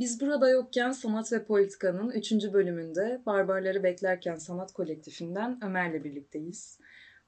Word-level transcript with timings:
Biz 0.00 0.20
burada 0.20 0.48
yokken 0.48 0.92
Sanat 0.92 1.32
ve 1.32 1.44
Politika'nın 1.44 2.10
3. 2.10 2.32
bölümünde 2.32 3.22
Barbarları 3.26 3.82
Beklerken 3.82 4.34
Sanat 4.34 4.72
Kolektifinden 4.72 5.64
Ömer'le 5.64 6.04
birlikteyiz. 6.04 6.78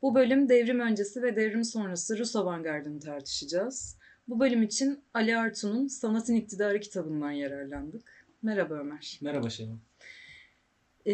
Bu 0.02 0.14
bölüm 0.14 0.48
devrim 0.48 0.80
öncesi 0.80 1.22
ve 1.22 1.36
devrim 1.36 1.64
sonrası 1.64 2.18
Rus 2.18 2.36
avantgardını 2.36 3.00
tartışacağız. 3.00 3.96
Bu 4.28 4.40
bölüm 4.40 4.62
için 4.62 5.00
Ali 5.14 5.36
Artun'un 5.36 5.86
Sanatın 5.86 6.34
İktidarı 6.34 6.80
kitabından 6.80 7.30
yararlandık. 7.30 8.26
Merhaba 8.42 8.74
Ömer. 8.74 9.18
Merhaba 9.22 9.50
Şevval. 9.50 9.76
Ee, 11.06 11.12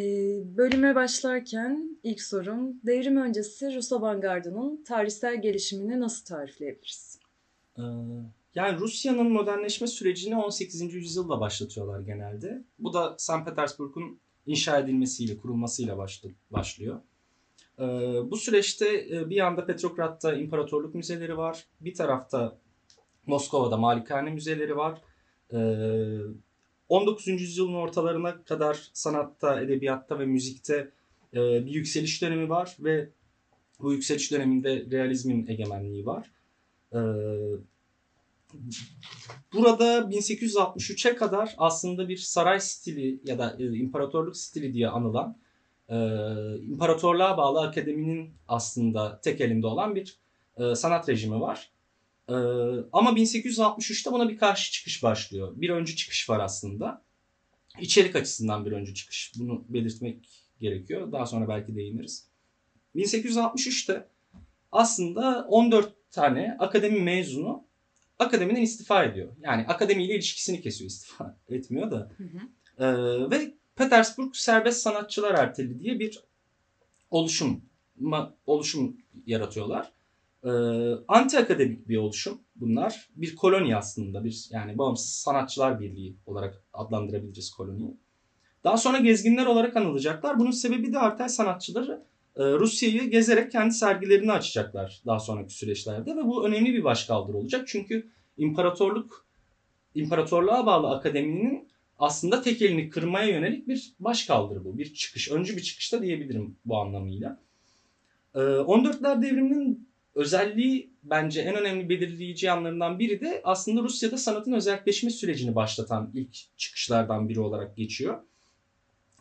bölüme 0.56 0.95
başlarken 0.95 1.98
ilk 2.03 2.23
sorum, 2.23 2.81
devrim 2.87 3.17
öncesi 3.17 3.75
Rus 3.75 3.93
avantgardının 3.93 4.84
tarihsel 4.84 5.43
gelişimini 5.43 6.01
nasıl 6.01 6.25
tarifleyebiliriz? 6.25 7.19
Ee, 7.79 7.83
yani 8.59 8.79
Rusya'nın 8.79 9.33
modernleşme 9.33 9.87
sürecini 9.87 10.37
18. 10.37 10.95
yüzyılda 10.95 11.41
başlatıyorlar 11.41 12.01
genelde. 12.01 12.65
Bu 12.79 12.93
da 12.93 13.15
St. 13.19 13.45
Petersburg'un 13.45 14.21
inşa 14.47 14.79
edilmesiyle, 14.79 15.37
kurulmasıyla 15.37 15.98
başlı, 15.98 16.31
başlıyor. 16.51 17.01
Ee, 17.79 17.83
bu 18.31 18.37
süreçte 18.37 19.07
e, 19.11 19.31
bir 19.31 19.37
yanda 19.37 19.67
Petrograd'da 19.67 20.34
imparatorluk 20.34 20.95
müzeleri 20.95 21.37
var. 21.37 21.65
Bir 21.81 21.95
tarafta 21.95 22.59
Moskova'da 23.27 23.77
malikane 23.77 24.31
müzeleri 24.31 24.77
var. 24.77 25.03
Ee, 25.53 26.19
19. 26.89 27.29
yüzyılın 27.29 27.75
ortalarına 27.75 28.45
kadar 28.45 28.91
sanatta, 28.93 29.61
edebiyatta 29.61 30.19
ve 30.19 30.27
müzikte 30.27 30.91
e, 31.34 31.67
bir 31.67 31.70
yükseliş 31.70 32.23
dönemi 32.23 32.48
var 32.48 32.77
ve 32.81 33.09
bu 33.81 33.92
yükseliş 33.92 34.33
döneminde 34.33 34.86
realizmin 34.91 35.47
egemenliği 35.47 36.06
var. 36.06 36.31
Burada 39.53 39.99
1863'e 39.99 41.17
kadar 41.17 41.55
aslında 41.59 42.09
bir 42.09 42.17
saray 42.17 42.61
stili 42.61 43.21
ya 43.25 43.39
da 43.39 43.57
e, 43.59 43.65
imparatorluk 43.65 44.37
stili 44.37 44.75
diye 44.75 44.89
anılan 44.89 45.39
e, 45.89 45.97
imparatorluğa 46.63 47.37
bağlı 47.37 47.61
akademinin 47.61 48.35
aslında 48.49 49.21
tek 49.21 49.41
elinde 49.41 49.67
olan 49.67 49.95
bir 49.95 50.19
e, 50.57 50.75
sanat 50.75 51.09
rejimi 51.09 51.41
var. 51.41 51.71
E, 52.29 52.35
ama 52.93 53.11
1863'te 53.11 54.13
buna 54.13 54.29
bir 54.29 54.39
karşı 54.39 54.73
çıkış 54.73 55.03
başlıyor. 55.03 55.53
Bir 55.57 55.71
öncü 55.71 55.97
çıkış 55.97 56.31
var 56.31 56.41
aslında. 56.41 57.03
İçerik 57.81 58.17
açısından 58.17 58.67
bir 58.67 58.73
öncü 58.73 58.95
çıkış. 58.95 59.33
Bunu 59.39 59.65
belirtmek 59.69 60.29
gerekiyor. 60.61 61.13
Daha 61.13 61.27
sonra 61.27 61.49
belki 61.49 61.77
değiniriz. 61.77 62.29
1863'te 62.97 64.09
aslında 64.73 65.47
14 65.49 65.93
tane 66.11 66.57
akademi 66.59 67.01
mezunu 67.01 67.67
akademiden 68.19 68.62
istifa 68.62 69.05
ediyor. 69.05 69.28
Yani 69.41 69.66
akademiyle 69.66 70.14
ilişkisini 70.14 70.61
kesiyor 70.61 70.91
istifa 70.91 71.36
etmiyor 71.48 71.91
da. 71.91 72.11
Hı 72.16 72.24
hı. 72.24 72.38
Ee, 72.84 73.30
ve 73.30 73.55
Petersburg 73.77 74.34
Serbest 74.34 74.83
Sanatçılar 74.83 75.34
Erteli 75.34 75.80
diye 75.80 76.00
bir 76.00 76.24
oluşum 77.11 77.62
oluşum 78.46 78.96
yaratıyorlar. 79.27 79.92
Ee, 80.44 80.48
anti 81.08 81.39
akademik 81.39 81.89
bir 81.89 81.96
oluşum 81.96 82.41
bunlar. 82.56 83.08
Bir 83.16 83.36
koloni 83.36 83.77
aslında 83.77 84.24
bir 84.24 84.48
yani 84.50 84.78
bağımsız 84.78 85.11
sanatçılar 85.11 85.80
birliği 85.80 86.16
olarak 86.27 86.62
adlandırabiliriz 86.72 87.50
koloniyi. 87.50 87.96
Daha 88.64 88.77
sonra 88.77 88.98
gezginler 88.98 89.46
olarak 89.46 89.77
anılacaklar. 89.77 90.39
Bunun 90.39 90.50
sebebi 90.50 90.92
de 90.92 90.98
artel 90.98 91.28
sanatçıları 91.28 92.05
Rusya'yı 92.39 93.11
gezerek 93.11 93.53
kendi 93.53 93.75
sergilerini 93.75 94.33
açacaklar 94.33 95.02
daha 95.07 95.18
sonraki 95.18 95.55
süreçlerde 95.55 96.17
ve 96.17 96.24
bu 96.24 96.46
önemli 96.46 96.74
bir 96.74 96.85
başkaldırı 96.85 97.36
olacak. 97.36 97.68
Çünkü 97.68 98.08
imparatorluk 98.39 99.27
imparatorluğa 99.95 100.67
bağlı 100.67 100.90
akademinin 100.90 101.68
aslında 101.98 102.42
tek 102.42 102.63
elini 102.63 102.90
kırmaya 102.90 103.29
yönelik 103.29 103.68
bir 103.68 103.92
başkaldırı 104.01 104.64
bu. 104.64 104.79
Bir 104.79 104.95
çıkış, 104.95 105.30
öncü 105.30 105.57
bir 105.57 105.63
çıkışta 105.63 106.02
diyebilirim 106.02 106.57
bu 106.64 106.79
anlamıyla. 106.79 107.40
14'ler 108.35 109.23
devriminin 109.23 109.89
özelliği 110.14 110.90
bence 111.02 111.40
en 111.40 111.55
önemli 111.55 111.89
belirleyici 111.89 112.46
yanlarından 112.46 112.98
biri 112.98 113.20
de 113.20 113.40
aslında 113.45 113.83
Rusya'da 113.83 114.18
sanatın 114.18 114.52
özelleşme 114.52 115.11
sürecini 115.11 115.55
başlatan 115.55 116.11
ilk 116.14 116.36
çıkışlardan 116.57 117.29
biri 117.29 117.40
olarak 117.40 117.77
geçiyor. 117.77 118.18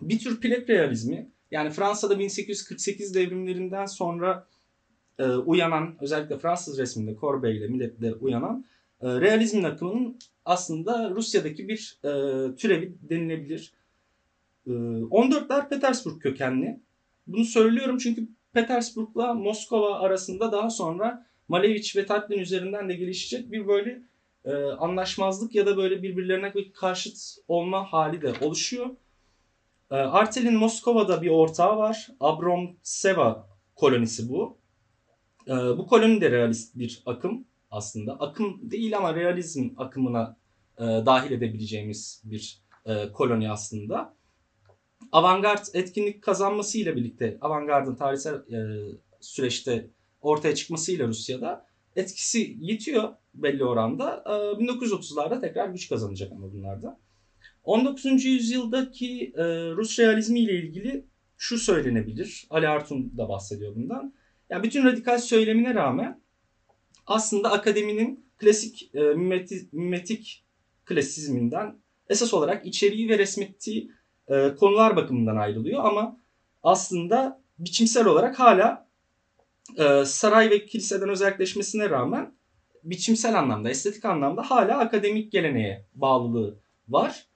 Bir 0.01 0.19
tür 0.19 0.41
plak 0.41 0.69
realizmi 0.69 1.31
yani 1.51 1.69
Fransa'da 1.69 2.19
1848 2.19 3.15
devrimlerinden 3.15 3.85
sonra 3.85 4.47
e, 5.19 5.23
uyanan 5.25 5.95
özellikle 6.01 6.37
Fransız 6.37 6.77
resminde 6.77 7.15
Courbet 7.19 7.55
ile 7.55 7.67
milletle 7.67 8.13
uyanan 8.13 8.65
e, 9.01 9.07
realizmin 9.07 9.63
akımının 9.63 10.19
aslında 10.45 11.09
Rusya'daki 11.09 11.67
bir 11.67 11.97
e, 12.03 12.09
türevi 12.55 12.95
denilebilir. 13.09 13.73
E, 14.67 14.69
14'ler 14.69 15.69
Petersburg 15.69 16.21
kökenli. 16.21 16.79
Bunu 17.27 17.45
söylüyorum 17.45 17.97
çünkü 17.97 18.27
Petersburg'la 18.53 19.33
Moskova 19.33 19.99
arasında 19.99 20.51
daha 20.51 20.69
sonra 20.69 21.25
Malevich 21.47 21.95
ve 21.95 22.05
Tatlin 22.05 22.39
üzerinden 22.39 22.89
de 22.89 22.95
gelişecek 22.95 23.51
bir 23.51 23.67
böyle 23.67 24.01
e, 24.45 24.51
anlaşmazlık 24.53 25.55
ya 25.55 25.65
da 25.65 25.77
böyle 25.77 26.03
birbirlerine 26.03 26.53
bir 26.53 26.73
karşıt 26.73 27.17
olma 27.47 27.93
hali 27.93 28.21
de 28.21 28.33
oluşuyor. 28.41 28.89
E, 29.91 29.95
Artel'in 29.95 30.55
Moskova'da 30.55 31.21
bir 31.21 31.29
ortağı 31.29 31.77
var. 31.77 32.07
Abromseva 32.19 33.47
kolonisi 33.75 34.29
bu. 34.29 34.57
E, 35.47 35.51
bu 35.51 35.87
koloni 35.87 36.21
de 36.21 36.31
realist 36.31 36.75
bir 36.75 37.03
akım 37.05 37.45
aslında. 37.71 38.13
Akım 38.13 38.71
değil 38.71 38.97
ama 38.97 39.15
realizm 39.15 39.69
akımına 39.77 40.37
e, 40.77 40.83
dahil 40.83 41.31
edebileceğimiz 41.31 42.21
bir 42.25 42.61
e, 42.85 43.11
koloni 43.11 43.51
aslında. 43.51 44.17
Avantgard 45.11 45.65
etkinlik 45.73 46.23
kazanmasıyla 46.23 46.95
birlikte, 46.95 47.37
avantgardın 47.41 47.95
tarihsel 47.95 48.35
e, 48.35 48.57
süreçte 49.19 49.89
ortaya 50.21 50.55
çıkmasıyla 50.55 51.07
Rusya'da 51.07 51.65
etkisi 51.95 52.57
yetiyor 52.59 53.13
belli 53.33 53.65
oranda. 53.65 54.23
E, 54.25 54.29
1930'larda 54.63 55.41
tekrar 55.41 55.69
güç 55.69 55.89
kazanacak 55.89 56.31
ama 56.31 56.53
bunlarda. 56.53 56.99
19. 57.67 58.25
yüzyıldaki 58.25 59.33
e, 59.35 59.43
Rus 59.71 59.99
realizmi 59.99 60.39
ile 60.39 60.53
ilgili 60.53 61.05
şu 61.37 61.57
söylenebilir. 61.57 62.47
Ali 62.49 62.67
Artun 62.67 63.17
da 63.17 63.29
bahsediyor 63.29 63.75
bundan. 63.75 64.13
Yani 64.49 64.63
bütün 64.63 64.85
radikal 64.85 65.17
söylemine 65.17 65.75
rağmen 65.75 66.21
aslında 67.07 67.51
akademinin 67.51 68.25
klasik 68.37 68.95
e, 68.95 68.99
mimetik, 68.99 69.73
mimetik 69.73 70.45
klasizminden 70.85 71.75
esas 72.09 72.33
olarak 72.33 72.65
içeriği 72.65 73.09
ve 73.09 73.17
resmettiği 73.17 73.91
e, 74.27 74.55
konular 74.55 74.95
bakımından 74.95 75.35
ayrılıyor 75.35 75.85
ama 75.85 76.19
aslında 76.63 77.41
biçimsel 77.59 78.05
olarak 78.05 78.39
hala 78.39 78.87
e, 79.77 80.05
saray 80.05 80.49
ve 80.49 80.65
kiliseden 80.65 81.09
özelleşmesine 81.09 81.89
rağmen 81.89 82.33
biçimsel 82.83 83.39
anlamda, 83.39 83.69
estetik 83.69 84.05
anlamda 84.05 84.41
hala 84.41 84.77
akademik 84.77 85.31
geleneğe 85.31 85.85
bağlılığı 85.95 86.59
var. 86.87 87.26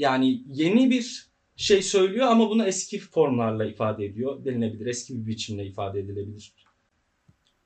Yani 0.00 0.42
yeni 0.46 0.90
bir 0.90 1.30
şey 1.56 1.82
söylüyor 1.82 2.26
ama 2.26 2.50
bunu 2.50 2.66
eski 2.66 2.98
formlarla 2.98 3.64
ifade 3.64 4.04
ediyor 4.04 4.44
denilebilir. 4.44 4.86
Eski 4.86 5.14
bir 5.14 5.26
biçimle 5.26 5.66
ifade 5.66 6.00
edilebilir. 6.00 6.52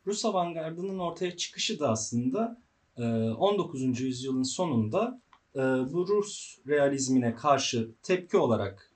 Rus 0.06 0.24
avantgardının 0.24 0.98
ortaya 0.98 1.36
çıkışı 1.36 1.80
da 1.80 1.88
aslında 1.88 2.60
19. 2.98 4.00
yüzyılın 4.00 4.42
sonunda 4.42 5.20
bu 5.92 6.08
Rus 6.08 6.58
realizmine 6.68 7.34
karşı 7.34 7.90
tepki 8.02 8.36
olarak 8.36 8.92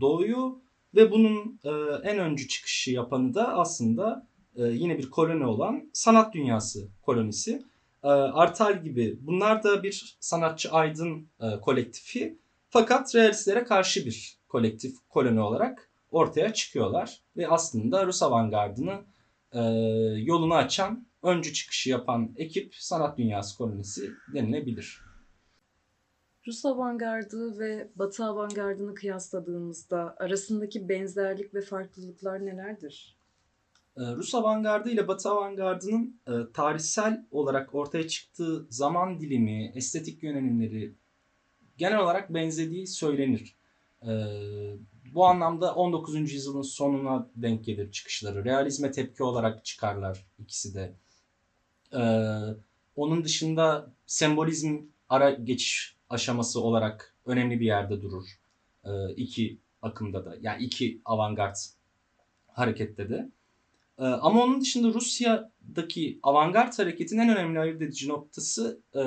doğuyor 0.00 0.50
ve 0.94 1.10
bunun 1.10 1.60
en 2.04 2.18
öncü 2.18 2.48
çıkışı 2.48 2.90
yapanı 2.90 3.34
da 3.34 3.58
aslında 3.58 4.26
yine 4.56 4.98
bir 4.98 5.10
koloni 5.10 5.46
olan 5.46 5.90
sanat 5.92 6.34
dünyası 6.34 6.88
kolonisi. 7.02 7.62
Artal 8.02 8.82
gibi 8.82 9.18
bunlar 9.20 9.62
da 9.62 9.82
bir 9.82 10.16
sanatçı 10.20 10.70
aydın 10.70 11.28
kolektifi 11.62 12.38
fakat 12.70 13.14
realistlere 13.14 13.64
karşı 13.64 14.06
bir 14.06 14.38
kolektif 14.48 14.96
koloni 15.08 15.40
olarak 15.40 15.90
ortaya 16.10 16.52
çıkıyorlar 16.52 17.20
ve 17.36 17.48
aslında 17.48 18.06
Rus 18.06 18.22
avantgardını 18.22 19.00
e, 19.52 19.60
yolunu 20.16 20.54
açan, 20.54 21.06
öncü 21.22 21.52
çıkışı 21.52 21.90
yapan 21.90 22.34
ekip 22.36 22.74
sanat 22.74 23.18
dünyası 23.18 23.58
kolonisi 23.58 24.10
denilebilir. 24.34 25.00
Rus 26.46 26.64
avantgardı 26.64 27.58
ve 27.58 27.90
Batı 27.96 28.24
avantgardını 28.24 28.94
kıyasladığımızda 28.94 30.16
arasındaki 30.18 30.88
benzerlik 30.88 31.54
ve 31.54 31.60
farklılıklar 31.60 32.46
nelerdir? 32.46 33.20
Ee, 33.96 34.00
Rus 34.00 34.34
avantgardı 34.34 34.90
ile 34.90 35.08
Batı 35.08 35.28
avantgardının 35.28 36.20
e, 36.26 36.32
tarihsel 36.52 37.26
olarak 37.30 37.74
ortaya 37.74 38.08
çıktığı 38.08 38.66
zaman 38.70 39.20
dilimi, 39.20 39.72
estetik 39.74 40.22
yönelimleri 40.22 40.94
genel 41.80 41.98
olarak 41.98 42.34
benzediği 42.34 42.86
söylenir. 42.86 43.54
Ee, 44.02 44.08
bu 45.14 45.26
anlamda 45.26 45.74
19. 45.74 46.32
yüzyılın 46.32 46.62
sonuna 46.62 47.28
denk 47.36 47.64
gelir 47.64 47.92
çıkışları. 47.92 48.44
Realizme 48.44 48.90
tepki 48.90 49.22
olarak 49.22 49.64
çıkarlar 49.64 50.26
ikisi 50.38 50.74
de. 50.74 50.94
Ee, 51.92 52.00
onun 52.96 53.24
dışında 53.24 53.92
sembolizm 54.06 54.78
ara 55.08 55.30
geçiş 55.30 55.96
aşaması 56.10 56.60
olarak 56.60 57.14
önemli 57.26 57.60
bir 57.60 57.66
yerde 57.66 58.02
durur. 58.02 58.24
E, 58.84 59.14
iki 59.16 59.58
akımda 59.82 60.24
da. 60.24 60.36
Yani 60.40 60.64
iki 60.64 61.00
avantgard 61.04 61.56
harekette 62.46 63.08
de. 63.08 63.30
E, 63.98 64.04
ama 64.04 64.42
onun 64.44 64.60
dışında 64.60 64.88
Rusya'daki 64.88 66.18
avantgard 66.22 66.78
hareketin 66.78 67.18
en 67.18 67.28
önemli 67.28 67.60
ayırt 67.60 67.82
edici 67.82 68.08
noktası 68.08 68.80
e, 68.94 68.98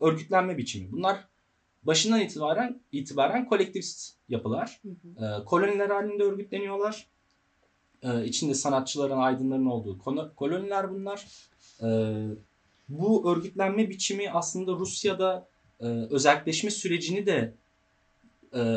örgütlenme 0.00 0.58
biçimi. 0.58 0.92
Bunlar 0.92 1.24
başından 1.86 2.20
itibaren 2.20 2.80
itibaren 2.92 3.48
kolektivist 3.48 4.14
yapılar. 4.28 4.80
Hı 4.82 4.88
hı. 4.88 5.40
E, 5.40 5.44
koloniler 5.44 5.90
halinde 5.90 6.22
örgütleniyorlar. 6.22 7.06
E, 8.02 8.24
içinde 8.24 8.54
sanatçıların, 8.54 9.18
aydınların 9.18 9.66
olduğu 9.66 9.98
koloniler 10.36 10.90
bunlar. 10.90 11.26
E, 11.82 11.88
bu 12.88 13.30
örgütlenme 13.32 13.88
biçimi 13.88 14.30
aslında 14.30 14.72
Rusya'da 14.72 15.48
e, 15.80 15.86
özelleşme 15.86 16.70
sürecini 16.70 17.26
de 17.26 17.54
e, 18.54 18.76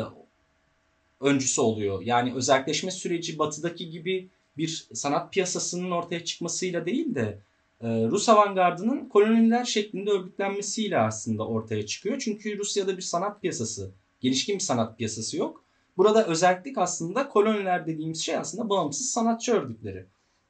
öncüsü 1.20 1.60
oluyor. 1.60 2.02
Yani 2.02 2.34
özelleşme 2.34 2.90
süreci 2.90 3.38
batıdaki 3.38 3.90
gibi 3.90 4.28
bir 4.56 4.86
sanat 4.94 5.32
piyasasının 5.32 5.90
ortaya 5.90 6.24
çıkmasıyla 6.24 6.86
değil 6.86 7.14
de 7.14 7.38
Rus 7.82 8.28
avantgardının 8.28 9.08
koloniler 9.08 9.64
şeklinde 9.64 10.10
örgütlenmesiyle 10.10 10.98
aslında 10.98 11.46
ortaya 11.46 11.86
çıkıyor. 11.86 12.18
Çünkü 12.18 12.58
Rusya'da 12.58 12.96
bir 12.96 13.02
sanat 13.02 13.40
piyasası, 13.40 13.92
gelişkin 14.20 14.54
bir 14.54 14.60
sanat 14.60 14.98
piyasası 14.98 15.36
yok. 15.36 15.64
Burada 15.96 16.26
özellik 16.26 16.78
aslında 16.78 17.28
koloniler 17.28 17.86
dediğimiz 17.86 18.22
şey 18.22 18.36
aslında 18.36 18.68
bağımsız 18.68 19.10
sanatçı 19.10 19.52
örgütleri. 19.52 20.06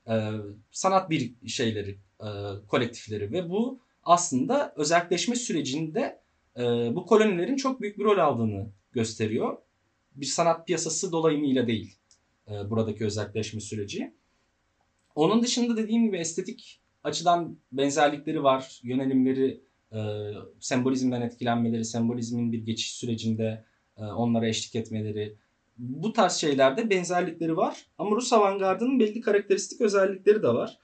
E, 0.09 0.31
sanat 0.71 1.11
bir 1.11 1.35
şeyleri, 1.47 1.99
e, 2.21 2.29
kolektifleri 2.69 3.32
ve 3.32 3.50
bu 3.50 3.81
aslında 4.05 4.73
özelleşme 4.77 5.37
sürecinde 5.37 6.21
e, 6.56 6.62
bu 6.94 7.06
kolonilerin 7.06 7.56
çok 7.56 7.81
büyük 7.81 7.99
bir 7.99 8.05
rol 8.05 8.19
aldığını 8.19 8.67
gösteriyor. 8.93 9.56
Bir 10.17 10.27
sanat 10.27 10.67
piyasası 10.67 11.12
dolayımıyla 11.12 11.67
değil 11.67 11.97
e, 12.49 12.71
buradaki 12.71 13.05
özelleşme 13.05 13.61
süreci. 13.61 14.15
Onun 15.15 15.43
dışında 15.43 15.77
dediğim 15.77 16.05
gibi 16.05 16.17
estetik 16.17 16.80
açıdan 17.05 17.56
benzerlikleri 17.73 18.43
var. 18.43 18.81
Yönelimleri, 18.82 19.61
e, 19.93 19.99
sembolizmden 20.61 21.20
etkilenmeleri, 21.20 21.85
sembolizmin 21.85 22.52
bir 22.52 22.58
geçiş 22.58 22.93
sürecinde 22.93 23.64
e, 23.97 24.05
onlara 24.05 24.49
eşlik 24.49 24.75
etmeleri. 24.75 25.37
Bu 25.79 26.12
tarz 26.12 26.32
şeylerde 26.32 26.91
benzerlikleri 26.91 27.56
var. 27.56 27.87
Ama 27.99 28.17
Rus 28.17 28.32
avantgardının 28.32 29.00
belli 29.00 29.20
karakteristik 29.20 29.81
özellikleri 29.81 30.43
de 30.43 30.49
var. 30.49 30.79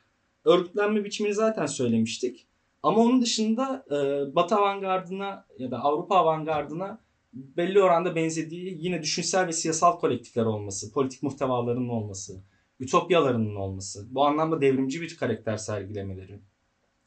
Örgütlenme 0.45 1.05
biçimini 1.05 1.35
zaten 1.35 1.67
söylemiştik. 1.67 2.47
Ama 2.83 2.99
onun 2.99 3.23
dışında 3.23 3.85
e, 3.91 3.95
Batı 4.35 4.55
avantgardına 4.55 5.47
ya 5.59 5.71
da 5.71 5.79
Avrupa 5.79 6.17
avantgardına 6.17 6.99
belli 7.33 7.83
oranda 7.83 8.17
benzediği 8.17 8.79
yine 8.81 9.03
düşünsel 9.03 9.47
ve 9.47 9.53
siyasal 9.53 9.99
kolektifler 9.99 10.45
olması, 10.45 10.93
politik 10.93 11.23
muhtevalarının 11.23 11.89
olması, 11.89 12.43
ütopyalarının 12.81 13.55
olması, 13.55 14.07
bu 14.11 14.27
anlamda 14.27 14.61
devrimci 14.61 15.01
bir 15.01 15.17
karakter 15.17 15.57
sergilemeleri, 15.57 16.39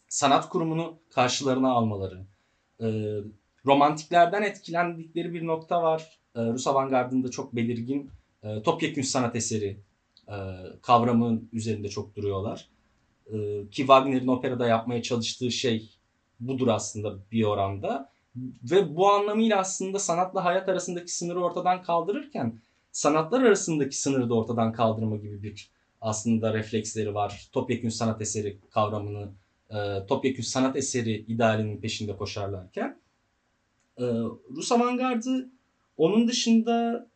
sanat 0.07 0.49
kurumunu 0.49 0.99
karşılarına 1.09 1.71
almaları, 1.71 2.25
e, 2.81 2.87
romantiklerden 3.65 4.41
etkilendikleri 4.41 5.33
bir 5.33 5.47
nokta 5.47 5.83
var. 5.83 6.19
E, 6.35 6.41
Rus 6.41 6.67
avantgardında 6.67 7.31
çok 7.31 7.55
belirgin 7.55 8.11
e, 8.43 8.61
topyekün 8.63 9.01
sanat 9.01 9.35
eseri 9.35 9.77
e, 10.27 10.35
kavramının 10.81 11.49
üzerinde 11.53 11.89
çok 11.89 12.15
duruyorlar. 12.15 12.67
E, 13.27 13.35
ki 13.71 13.77
Wagner'in 13.77 14.27
operada 14.27 14.67
yapmaya 14.67 15.01
çalıştığı 15.01 15.51
şey 15.51 15.89
budur 16.39 16.67
aslında 16.67 17.15
bir 17.31 17.43
oranda. 17.43 18.09
Ve 18.63 18.95
bu 18.95 19.09
anlamıyla 19.09 19.59
aslında 19.59 19.99
sanatla 19.99 20.45
hayat 20.45 20.69
arasındaki 20.69 21.15
sınırı 21.15 21.43
ortadan 21.43 21.83
kaldırırken 21.83 22.59
sanatlar 22.91 23.41
arasındaki 23.41 23.97
sınırı 23.97 24.29
da 24.29 24.33
ortadan 24.33 24.73
kaldırma 24.73 25.17
gibi 25.17 25.43
bir 25.43 25.71
aslında 26.01 26.53
refleksleri 26.53 27.13
var. 27.13 27.49
Topyekün 27.51 27.89
sanat 27.89 28.21
eseri 28.21 28.59
kavramını, 28.69 29.31
e, 29.69 30.05
topyekün 30.07 30.43
sanat 30.43 30.75
eseri 30.75 31.11
idealinin 31.11 31.81
peşinde 31.81 32.17
koşarlarken. 32.17 32.99
E, 33.97 34.03
Rus 34.55 34.71
avantgardı 34.71 35.49
onun 35.97 36.27
dışında 36.27 37.07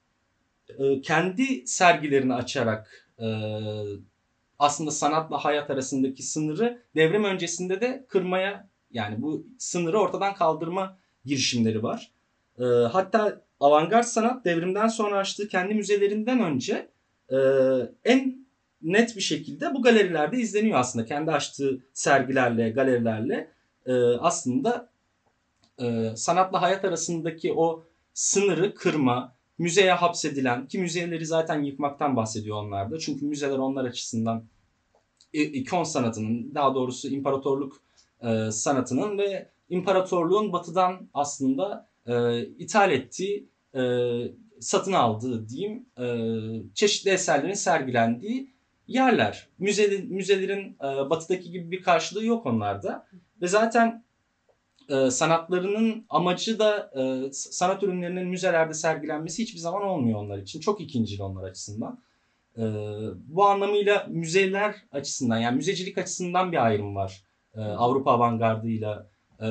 e, 0.80 1.02
kendi 1.02 1.68
sergilerini 1.68 2.34
açarak 2.34 3.10
e, 3.20 3.28
aslında 4.60 4.92
sanatla 4.92 5.46
hayat 5.46 5.70
arasındaki 5.70 6.24
sınırı 6.24 6.84
devrim 6.96 7.24
öncesinde 7.24 7.82
de 7.82 8.06
kırmaya 8.10 8.70
yani 8.92 9.22
bu 9.22 9.48
sınırı 9.58 10.00
ortadan 10.00 10.36
kaldırma 10.36 10.98
girişimleri 11.26 11.84
var. 11.84 12.12
E, 12.60 12.64
hatta 12.64 13.42
avantgard 13.60 14.04
sanat 14.04 14.46
devrimden 14.46 14.88
sonra 14.88 15.18
açtığı 15.18 15.48
kendi 15.48 15.74
müzelerinden 15.74 16.40
önce 16.40 16.88
e, 17.30 17.38
en 18.06 18.46
net 18.82 19.16
bir 19.16 19.22
şekilde 19.22 19.74
bu 19.74 19.82
galerilerde 19.82 20.38
izleniyor 20.38 20.80
aslında. 20.80 21.06
Kendi 21.06 21.32
açtığı 21.32 21.80
sergilerle, 21.94 22.70
galerilerle 22.70 23.50
e, 23.86 23.94
aslında 24.04 24.90
e, 25.82 26.10
sanatla 26.16 26.62
hayat 26.62 26.86
arasındaki 26.86 27.54
o 27.54 27.84
sınırı 28.14 28.76
kırma, 28.76 29.36
müzeye 29.58 29.94
hapsedilen 29.94 30.68
ki 30.68 30.80
müzeleri 30.80 31.26
zaten 31.26 31.64
yıkmaktan 31.64 32.16
bahsediyor 32.16 32.58
onlar 32.58 32.92
da. 32.92 33.00
Çünkü 33.00 33.26
müzeler 33.26 33.58
onlar 33.58 33.86
açısından 33.86 34.44
ikon 35.34 35.84
sanatının 35.84 36.56
daha 36.56 36.76
doğrusu 36.76 37.08
imparatorluk 37.08 37.82
e, 38.22 38.52
sanatının 38.52 39.18
ve 39.18 39.50
imparatorluğun 39.70 40.54
batıdan 40.54 41.10
aslında 41.14 41.88
e, 42.08 42.46
ithal 42.46 42.92
ettiği, 42.92 43.50
e, 43.76 43.82
satın 44.60 44.94
aldığı 44.94 45.50
diyeyim 45.50 45.86
e, 46.00 46.06
çeşitli 46.74 47.12
eserlerin 47.12 47.54
sergilendiği 47.54 48.54
yerler. 48.88 49.48
Müze, 49.60 50.04
müzelerin 50.10 50.78
e, 50.80 51.10
batıdaki 51.10 51.52
gibi 51.52 51.72
bir 51.72 51.82
karşılığı 51.82 52.26
yok 52.26 52.46
onlarda. 52.46 53.08
Ve 53.42 53.48
zaten 53.48 54.04
e, 54.90 55.12
sanatlarının 55.12 56.06
amacı 56.10 56.60
da 56.60 56.92
e, 56.96 57.32
sanat 57.32 57.84
ürünlerinin 57.84 58.28
müzelerde 58.28 58.74
sergilenmesi 58.74 59.44
hiçbir 59.44 59.60
zaman 59.60 59.84
olmuyor 59.84 60.20
onlar 60.20 60.38
için. 60.38 60.60
Çok 60.60 60.82
ikincil 60.82 61.20
onlar 61.20 61.44
açısından. 61.44 62.04
E, 62.58 62.64
bu 63.28 63.46
anlamıyla 63.46 64.08
müzeler 64.10 64.76
açısından 64.92 65.38
yani 65.38 65.56
müzecilik 65.56 65.98
açısından 65.98 66.52
bir 66.52 66.66
ayrım 66.66 66.96
var. 66.96 67.24
E, 67.56 67.62
Avrupa 67.62 68.12
avantgardıyla 68.12 69.13
e, 69.40 69.48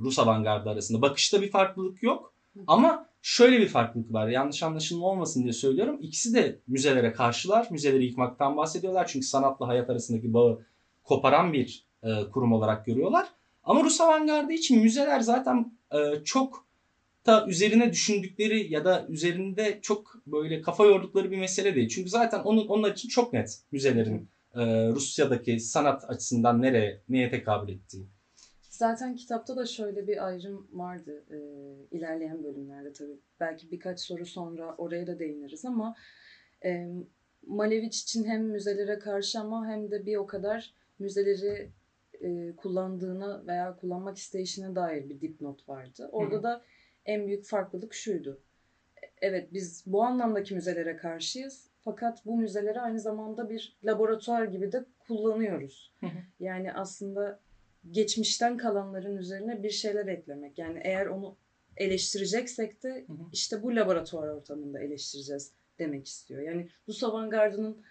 Rus 0.00 0.18
avantgardı 0.18 0.70
arasında. 0.70 1.02
Bakışta 1.02 1.42
bir 1.42 1.50
farklılık 1.50 2.02
yok. 2.02 2.32
Ama 2.66 3.06
şöyle 3.22 3.60
bir 3.60 3.68
farklılık 3.68 4.12
var. 4.12 4.28
Yanlış 4.28 4.62
anlaşılma 4.62 5.06
olmasın 5.06 5.42
diye 5.42 5.52
söylüyorum. 5.52 5.98
İkisi 6.00 6.34
de 6.34 6.58
müzelere 6.66 7.12
karşılar. 7.12 7.68
Müzeleri 7.70 8.04
yıkmaktan 8.04 8.56
bahsediyorlar. 8.56 9.06
Çünkü 9.06 9.26
sanatla 9.26 9.68
hayat 9.68 9.90
arasındaki 9.90 10.34
bağı 10.34 10.60
koparan 11.04 11.52
bir 11.52 11.86
e, 12.02 12.30
kurum 12.32 12.52
olarak 12.52 12.86
görüyorlar. 12.86 13.28
Ama 13.64 13.84
Rus 13.84 14.00
avantgardı 14.00 14.52
için 14.52 14.82
müzeler 14.82 15.20
zaten 15.20 15.72
e, 15.92 16.24
çok 16.24 16.66
da 17.26 17.46
üzerine 17.46 17.92
düşündükleri 17.92 18.72
ya 18.72 18.84
da 18.84 19.06
üzerinde 19.08 19.78
çok 19.82 20.14
böyle 20.26 20.62
kafa 20.62 20.84
yordukları 20.84 21.30
bir 21.30 21.38
mesele 21.38 21.74
değil. 21.74 21.88
Çünkü 21.88 22.10
zaten 22.10 22.40
onun 22.40 22.66
onlar 22.66 22.92
için 22.92 23.08
çok 23.08 23.32
net 23.32 23.60
müzelerin 23.72 24.28
e, 24.54 24.88
Rusya'daki 24.88 25.60
sanat 25.60 26.10
açısından 26.10 26.62
nereye 26.62 27.02
neye 27.08 27.30
tekabül 27.30 27.72
ettiği. 27.72 28.06
Zaten 28.76 29.16
kitapta 29.16 29.56
da 29.56 29.66
şöyle 29.66 30.06
bir 30.06 30.26
ayrım 30.26 30.68
vardı 30.72 31.24
e, 31.30 31.38
ilerleyen 31.96 32.44
bölümlerde 32.44 32.92
tabii. 32.92 33.18
Belki 33.40 33.70
birkaç 33.70 34.00
soru 34.00 34.26
sonra 34.26 34.74
oraya 34.78 35.06
da 35.06 35.18
değiniriz 35.18 35.64
ama 35.64 35.96
e, 36.64 36.86
Malevich 37.46 38.02
için 38.02 38.24
hem 38.24 38.44
müzelere 38.44 38.98
karşı 38.98 39.40
ama 39.40 39.66
hem 39.66 39.90
de 39.90 40.06
bir 40.06 40.16
o 40.16 40.26
kadar 40.26 40.74
müzeleri 40.98 41.70
e, 42.20 42.56
kullandığına 42.56 43.46
veya 43.46 43.76
kullanmak 43.76 44.16
isteyişine 44.16 44.74
dair 44.74 45.08
bir 45.08 45.20
dipnot 45.20 45.68
vardı. 45.68 46.08
Orada 46.12 46.36
Hı 46.36 46.42
da 46.42 46.62
en 47.04 47.26
büyük 47.26 47.44
farklılık 47.44 47.94
şuydu. 47.94 48.40
Evet 49.20 49.52
biz 49.52 49.82
bu 49.86 50.02
anlamdaki 50.02 50.54
müzelere 50.54 50.96
karşıyız. 50.96 51.70
Fakat 51.80 52.26
bu 52.26 52.36
müzeleri 52.36 52.80
aynı 52.80 53.00
zamanda 53.00 53.48
bir 53.48 53.76
laboratuvar 53.84 54.44
gibi 54.44 54.72
de 54.72 54.84
kullanıyoruz. 54.98 55.92
Hı 56.00 56.06
hı. 56.06 56.18
Yani 56.40 56.72
aslında 56.72 57.40
geçmişten 57.90 58.56
kalanların 58.56 59.16
üzerine 59.16 59.62
bir 59.62 59.70
şeyler 59.70 60.06
eklemek. 60.06 60.58
Yani 60.58 60.80
eğer 60.84 61.06
onu 61.06 61.36
eleştireceksek 61.76 62.82
de 62.82 63.04
Hı 63.06 63.12
hı. 63.12 63.16
işte 63.32 63.62
bu 63.62 63.76
laboratuvar 63.76 64.28
ortamında 64.28 64.80
eleştireceğiz 64.80 65.52
demek 65.78 66.06
istiyor. 66.06 66.42
Yani 66.42 66.68
Rus 66.88 67.04
avantgardının 67.04 67.84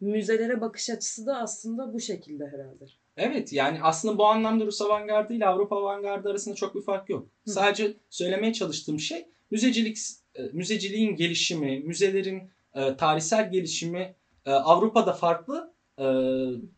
müzelere 0.00 0.60
bakış 0.60 0.90
açısı 0.90 1.26
da 1.26 1.36
aslında 1.36 1.92
bu 1.92 2.00
şekilde 2.00 2.46
herhalde. 2.46 2.84
Evet 3.16 3.52
yani 3.52 3.78
aslında 3.82 4.18
bu 4.18 4.26
anlamda 4.26 4.66
Rus 4.66 4.80
avantgardı 4.80 5.34
ile 5.34 5.46
Avrupa 5.46 5.76
avantgardı 5.76 6.28
arasında 6.28 6.54
çok 6.54 6.74
bir 6.74 6.82
fark 6.82 7.10
yok. 7.10 7.28
Hı. 7.44 7.50
Sadece 7.50 7.94
söylemeye 8.10 8.52
çalıştığım 8.52 9.00
şey 9.00 9.28
müzecilik 9.50 9.98
e, 10.34 10.42
müzeciliğin 10.42 11.16
gelişimi, 11.16 11.80
müzelerin 11.80 12.50
e, 12.74 12.96
tarihsel 12.96 13.50
gelişimi 13.50 14.14
e, 14.46 14.50
Avrupa'da 14.50 15.12
farklı 15.12 15.74
e, 15.98 16.04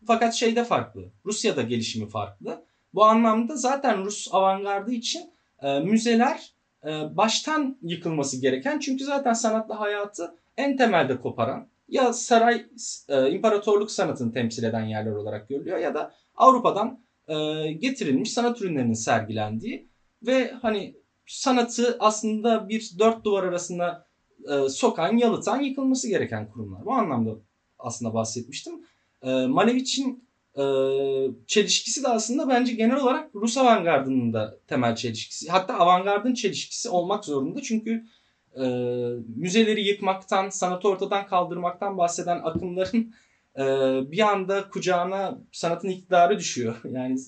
fakat 0.06 0.34
şeyde 0.34 0.64
farklı. 0.64 1.02
Rusya'da 1.26 1.62
gelişimi 1.62 2.08
farklı. 2.08 2.64
Bu 2.94 3.04
anlamda 3.04 3.56
zaten 3.56 4.04
Rus 4.04 4.28
avantgardı 4.34 4.92
için 4.92 5.30
e, 5.62 5.80
müzeler 5.80 6.52
e, 6.84 7.16
baştan 7.16 7.78
yıkılması 7.82 8.40
gereken 8.40 8.78
çünkü 8.78 9.04
zaten 9.04 9.32
sanatla 9.32 9.80
hayatı 9.80 10.34
en 10.56 10.76
temelde 10.76 11.20
koparan 11.20 11.68
ya 11.88 12.12
saray 12.12 12.66
e, 13.08 13.30
imparatorluk 13.30 13.90
sanatını 13.90 14.32
temsil 14.32 14.64
eden 14.64 14.84
yerler 14.84 15.12
olarak 15.12 15.48
görülüyor 15.48 15.78
ya 15.78 15.94
da 15.94 16.14
Avrupa'dan 16.36 17.00
e, 17.28 17.34
getirilmiş 17.72 18.32
sanat 18.32 18.62
ürünlerinin 18.62 18.92
sergilendiği 18.92 19.88
ve 20.26 20.50
hani 20.62 20.94
sanatı 21.26 21.96
aslında 22.00 22.68
bir 22.68 22.90
dört 22.98 23.24
duvar 23.24 23.44
arasında 23.44 24.06
e, 24.50 24.68
sokan, 24.68 25.16
yalıtan, 25.16 25.60
yıkılması 25.60 26.08
gereken 26.08 26.48
kurumlar. 26.48 26.84
Bu 26.84 26.92
anlamda 26.92 27.30
aslında 27.78 28.14
bahsetmiştim. 28.14 28.84
E, 29.22 29.46
Malevich'in 29.46 30.28
e, 30.58 30.62
çelişkisi 31.46 32.02
de 32.02 32.08
aslında 32.08 32.48
bence 32.48 32.72
genel 32.72 32.96
olarak 32.96 33.34
Rus 33.34 33.58
avantgardının 33.58 34.32
da 34.32 34.58
temel 34.66 34.96
çelişkisi. 34.96 35.48
Hatta 35.50 35.74
avantgardın 35.74 36.34
çelişkisi 36.34 36.88
olmak 36.88 37.24
zorunda. 37.24 37.62
Çünkü 37.62 38.04
e, 38.56 38.64
müzeleri 39.36 39.88
yıkmaktan, 39.88 40.48
sanatı 40.48 40.88
ortadan 40.88 41.26
kaldırmaktan 41.26 41.98
bahseden 41.98 42.40
akımların 42.42 43.14
e, 43.58 43.64
bir 44.10 44.28
anda 44.28 44.68
kucağına 44.68 45.38
sanatın 45.52 45.88
iktidarı 45.88 46.38
düşüyor. 46.38 46.80
Yani 46.90 47.18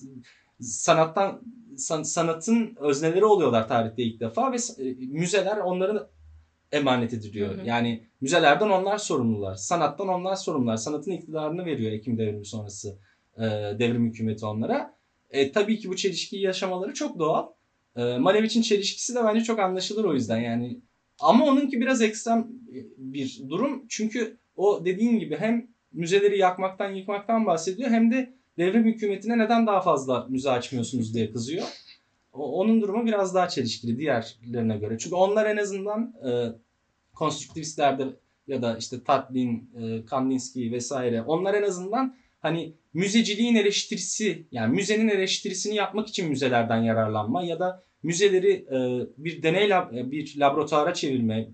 sanattan 0.61 1.41
san, 1.77 2.03
sanatın 2.03 2.75
özneleri 2.79 3.25
oluyorlar 3.25 3.67
tarihte 3.67 4.03
ilk 4.03 4.19
defa 4.19 4.51
ve 4.51 4.55
e, 4.55 4.93
müzeler 4.99 5.57
onların 5.57 6.07
emanet 6.71 7.13
ediliyor. 7.13 7.57
Hı 7.57 7.61
hı. 7.61 7.65
Yani 7.65 8.03
müzelerden 8.21 8.69
onlar 8.69 8.97
sorumlular. 8.97 9.55
Sanattan 9.55 10.07
onlar 10.07 10.35
sorumlular. 10.35 10.77
Sanatın 10.77 11.11
iktidarını 11.11 11.65
veriyor 11.65 11.91
Ekim 11.91 12.17
devrimi 12.17 12.45
sonrası 12.45 12.97
e, 13.37 13.41
devrim 13.79 14.05
hükümeti 14.05 14.45
onlara. 14.45 14.95
E, 15.29 15.51
tabii 15.51 15.79
ki 15.79 15.89
bu 15.89 15.95
çelişkiyi 15.95 16.41
yaşamaları 16.41 16.93
çok 16.93 17.19
doğal. 17.19 17.47
E, 17.95 18.17
Malevich'in 18.17 18.61
çelişkisi 18.61 19.15
de 19.15 19.23
bence 19.23 19.43
çok 19.43 19.59
anlaşılır 19.59 20.05
o 20.05 20.13
yüzden 20.13 20.39
yani. 20.39 20.79
Ama 21.19 21.45
onunki 21.45 21.81
biraz 21.81 22.01
ekstrem 22.01 22.47
bir 22.97 23.41
durum. 23.49 23.85
Çünkü 23.89 24.37
o 24.55 24.85
dediğin 24.85 25.19
gibi 25.19 25.37
hem 25.37 25.67
müzeleri 25.93 26.37
yakmaktan 26.37 26.91
yıkmaktan 26.91 27.45
bahsediyor 27.45 27.89
hem 27.89 28.11
de 28.11 28.33
devrim 28.57 28.85
hükümetine 28.85 29.37
neden 29.37 29.67
daha 29.67 29.81
fazla 29.81 30.27
müze 30.29 30.49
açmıyorsunuz 30.49 31.13
diye 31.13 31.31
kızıyor. 31.31 31.67
Onun 32.33 32.81
durumu 32.81 33.05
biraz 33.05 33.35
daha 33.35 33.47
çelişkili 33.47 33.97
diğerlerine 33.97 34.77
göre. 34.77 34.97
Çünkü 34.97 35.15
onlar 35.15 35.45
en 35.45 35.57
azından 35.57 36.13
e, 36.27 36.29
konstruktivistlerde 37.13 38.03
ya 38.47 38.61
da 38.61 38.77
işte 38.77 39.03
Tatlin, 39.03 39.69
e, 39.81 40.05
Kandinsky 40.05 40.71
vesaire 40.71 41.21
onlar 41.21 41.53
en 41.53 41.63
azından 41.63 42.15
hani 42.39 42.73
müzeciliğin 42.93 43.55
eleştirisi 43.55 44.47
yani 44.51 44.75
müzenin 44.75 45.07
eleştirisini 45.07 45.75
yapmak 45.75 46.07
için 46.07 46.29
müzelerden 46.29 46.81
yararlanma 46.81 47.43
ya 47.43 47.59
da 47.59 47.83
müzeleri 48.03 48.51
e, 48.51 49.07
bir 49.17 49.43
deney 49.43 49.69
lab, 49.69 49.93
e, 49.93 50.11
bir 50.11 50.33
laboratuvara 50.37 50.93
çevirme 50.93 51.49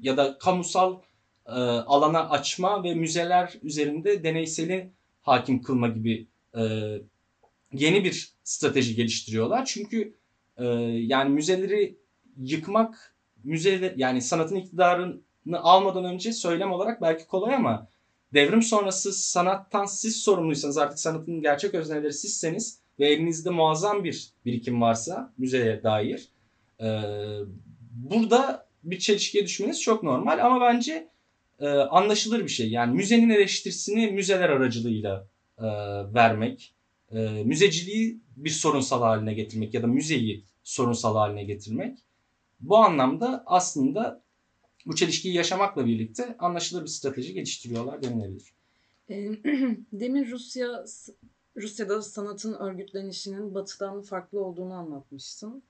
ya 0.00 0.16
da 0.16 0.38
kamusal 0.38 1.00
e, 1.46 1.52
alana 1.52 2.28
açma 2.30 2.84
ve 2.84 2.94
müzeler 2.94 3.52
üzerinde 3.62 4.24
deneyseli 4.24 4.92
hakim 5.20 5.62
kılma 5.62 5.88
gibi 5.88 6.26
e, 6.56 6.62
yeni 7.72 8.04
bir 8.04 8.32
strateji 8.44 8.94
geliştiriyorlar. 8.94 9.64
Çünkü 9.64 10.14
e, 10.56 10.64
yani 10.84 11.30
müzeleri 11.30 11.98
yıkmak 12.36 13.14
müze 13.44 13.94
yani 13.96 14.22
sanatın 14.22 14.56
iktidarını 14.56 15.60
almadan 15.60 16.04
önce 16.04 16.32
söylem 16.32 16.72
olarak 16.72 17.02
belki 17.02 17.26
kolay 17.26 17.54
ama 17.54 17.88
devrim 18.34 18.62
sonrası 18.62 19.12
sanattan 19.12 19.84
siz 19.84 20.16
sorumluysanız 20.16 20.78
artık 20.78 20.98
sanatın 20.98 21.40
gerçek 21.42 21.74
özneleri 21.74 22.12
sizseniz 22.12 22.80
ve 22.98 23.08
elinizde 23.08 23.50
muazzam 23.50 24.04
bir 24.04 24.32
birikim 24.44 24.80
varsa 24.80 25.32
müzeye 25.38 25.82
dair 25.82 26.28
e, 26.80 26.88
burada 27.92 28.66
bir 28.84 28.98
çelişkiye 28.98 29.44
düşmeniz 29.44 29.82
çok 29.82 30.02
normal 30.02 30.46
ama 30.46 30.60
bence 30.60 31.08
e, 31.60 31.68
anlaşılır 31.68 32.40
bir 32.40 32.48
şey. 32.48 32.70
Yani 32.70 32.94
müzenin 32.94 33.30
eleştirisini 33.30 34.06
müzeler 34.06 34.48
aracılığıyla 34.50 35.26
e, 35.58 35.66
vermek, 36.14 36.74
e, 37.14 37.44
müzeciliği 37.44 38.20
bir 38.36 38.50
sorunsal 38.50 39.00
haline 39.02 39.34
getirmek 39.34 39.74
ya 39.74 39.82
da 39.82 39.86
müzeyi 39.86 40.44
sorunsal 40.64 41.16
haline 41.16 41.44
getirmek 41.44 41.98
bu 42.60 42.76
anlamda 42.76 43.42
aslında 43.46 44.22
bu 44.86 44.96
çelişkiyi 44.96 45.34
yaşamakla 45.34 45.86
birlikte 45.86 46.36
anlaşılır 46.38 46.82
bir 46.82 46.88
strateji 46.88 47.34
geliştiriyorlar 47.34 48.02
denilebilir. 48.02 48.52
E, 49.10 49.14
Demin 49.92 50.30
Rusya 50.30 50.84
Rusya'da 51.56 52.02
sanatın 52.02 52.54
örgütlenişinin 52.54 53.54
batıdan 53.54 54.02
farklı 54.02 54.44
olduğunu 54.44 54.72
anlatmıştın. 54.72 55.62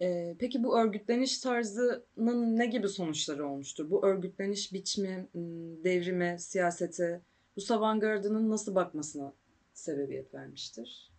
E, 0.00 0.36
peki 0.38 0.62
bu 0.64 0.78
örgütleniş 0.78 1.38
tarzının 1.38 2.58
ne 2.58 2.66
gibi 2.66 2.88
sonuçları 2.88 3.48
olmuştur? 3.48 3.90
Bu 3.90 4.06
örgütleniş 4.06 4.72
biçimi, 4.72 5.28
devrime, 5.84 6.38
siyasete, 6.38 7.20
Rus 7.56 7.70
avantgardının 7.70 8.50
nasıl 8.50 8.74
bakmasına 8.74 9.32
sebebiyet 9.74 10.34
vermiştir? 10.34 11.10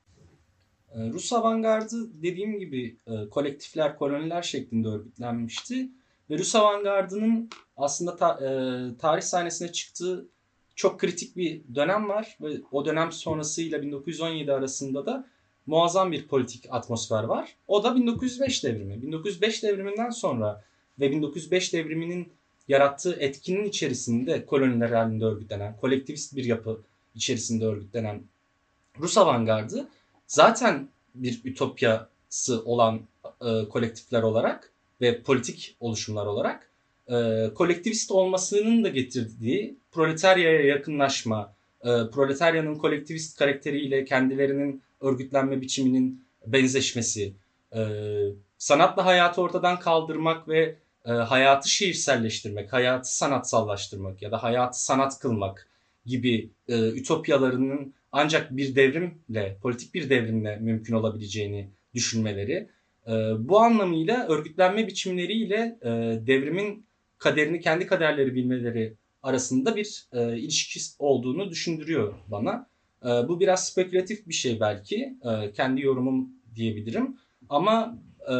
Rus 0.96 1.34
avantgardı 1.34 2.24
dediğim 2.24 2.60
gibi 2.60 2.98
kolektifler, 3.32 3.98
koloniler 3.98 4.42
şeklinde 4.42 4.88
örgütlenmişti. 4.88 5.90
Ve 6.30 6.38
Rus 6.38 6.56
avantgardının 6.56 7.50
aslında 7.78 8.14
e, 8.14 8.48
tarih 8.98 9.22
sahnesine 9.22 9.72
çıktığı 9.72 10.26
çok 10.76 11.00
kritik 11.00 11.38
bir 11.38 11.62
dönem 11.76 12.10
var. 12.10 12.38
Ve 12.42 12.58
o 12.72 12.86
dönem 12.86 13.12
sonrasıyla 13.12 13.82
1917 13.82 14.52
arasında 14.52 15.06
da 15.06 15.28
muazzam 15.66 16.12
bir 16.12 16.28
politik 16.28 16.66
atmosfer 16.70 17.24
var. 17.24 17.56
O 17.68 17.84
da 17.84 17.96
1905 17.96 18.64
devrimi. 18.64 19.02
1905 19.02 19.64
devriminden 19.64 20.10
sonra 20.10 20.64
ve 21.00 21.12
1905 21.12 21.74
devriminin 21.74 22.34
yarattığı 22.68 23.16
etkinin 23.20 23.64
içerisinde 23.64 24.46
koloniler 24.46 24.90
halinde 24.90 25.26
örgütlenen, 25.26 25.78
kolektivist 25.78 26.36
bir 26.36 26.46
yapı 26.46 26.82
içerisinde 27.16 27.66
örgütlenen 27.66 28.24
Rus 29.00 29.18
avantgardı. 29.18 29.88
Zaten 30.28 30.88
bir 31.16 31.42
ütopyası 31.46 32.64
olan 32.66 33.02
e, 33.42 33.70
kolektifler 33.70 34.24
olarak 34.24 34.72
ve 35.02 35.22
politik 35.22 35.76
oluşumlar 35.80 36.26
olarak 36.26 36.70
e, 37.08 37.50
kolektivist 37.56 38.12
olmasının 38.12 38.84
da 38.84 38.90
getirdiği 38.90 39.76
proletaryaya 39.92 40.62
yakınlaşma, 40.62 41.54
e, 41.82 41.90
proletaryanın 42.14 42.76
kolektivist 42.76 43.40
karakteriyle 43.40 44.06
kendilerinin 44.06 44.82
örgütlenme 45.02 45.62
biçiminin 45.62 46.26
benzeşmesi, 46.46 47.34
e, 47.76 47.82
sanatla 48.58 49.06
hayatı 49.06 49.42
ortadan 49.42 49.80
kaldırmak 49.80 50.48
ve 50.48 50.76
e, 51.06 51.12
hayatı 51.12 51.70
şiirselleştirmek, 51.70 52.74
hayatı 52.74 53.16
sanatsallaştırmak 53.16 54.22
ya 54.22 54.32
da 54.32 54.44
hayatı 54.44 54.84
sanat 54.84 55.20
kılmak 55.20 55.68
gibi 56.06 56.50
e, 56.68 56.90
ütopyalarının 56.90 57.94
ancak 58.12 58.58
bir 58.58 58.76
devrimle, 58.76 59.58
politik 59.62 59.94
bir 59.94 60.10
devrimle 60.10 60.56
mümkün 60.56 60.94
olabileceğini 60.94 61.70
düşünmeleri. 61.94 62.70
E, 63.08 63.12
bu 63.40 63.60
anlamıyla 63.60 64.28
örgütlenme 64.28 64.88
biçimleriyle 64.88 65.80
e, 65.82 65.90
devrimin 66.28 66.86
kaderini, 67.18 67.60
kendi 67.60 67.88
kaderleri 67.88 68.36
bilmeleri 68.36 68.94
arasında 69.24 69.76
bir 69.76 70.08
e, 70.14 70.38
ilişki 70.38 70.80
olduğunu 71.00 71.50
düşündürüyor 71.50 72.14
bana. 72.28 72.70
E, 73.04 73.08
bu 73.08 73.40
biraz 73.40 73.68
spekülatif 73.68 74.28
bir 74.28 74.34
şey 74.34 74.60
belki, 74.60 75.16
e, 75.24 75.52
kendi 75.52 75.82
yorumum 75.82 76.30
diyebilirim. 76.56 77.18
Ama 77.50 77.98
e, 78.28 78.34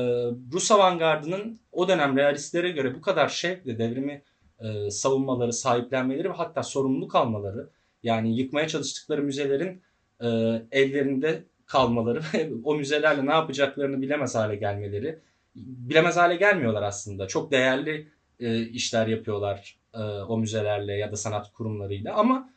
Rus 0.54 0.72
avantgardının 0.72 1.60
o 1.72 1.88
dönem 1.88 2.18
realistlere 2.18 2.70
göre 2.70 2.96
bu 2.96 3.02
kadar 3.02 3.30
şevkle 3.30 3.78
devrimi 3.80 4.22
e, 4.60 4.92
savunmaları, 4.92 5.54
sahiplenmeleri 5.54 6.30
ve 6.30 6.34
hatta 6.34 6.64
sorumluluk 6.64 7.16
almaları, 7.16 7.70
yani 8.04 8.38
yıkmaya 8.38 8.68
çalıştıkları 8.68 9.24
müzelerin 9.24 9.82
e, 10.22 10.28
ellerinde 10.72 11.44
kalmaları 11.66 12.22
ve 12.34 12.52
o 12.64 12.76
müzelerle 12.76 13.26
ne 13.26 13.32
yapacaklarını 13.32 14.02
bilemez 14.02 14.36
hale 14.36 14.56
gelmeleri. 14.56 15.20
Bilemez 15.56 16.18
hale 16.18 16.36
gelmiyorlar 16.36 16.84
aslında. 16.84 17.28
Çok 17.28 17.52
değerli 17.52 18.08
e, 18.40 18.62
işler 18.62 19.08
yapıyorlar 19.08 19.78
e, 19.94 20.00
o 20.02 20.38
müzelerle 20.38 20.94
ya 20.94 21.12
da 21.12 21.16
sanat 21.16 21.54
kurumlarıyla 21.54 22.16
ama 22.16 22.50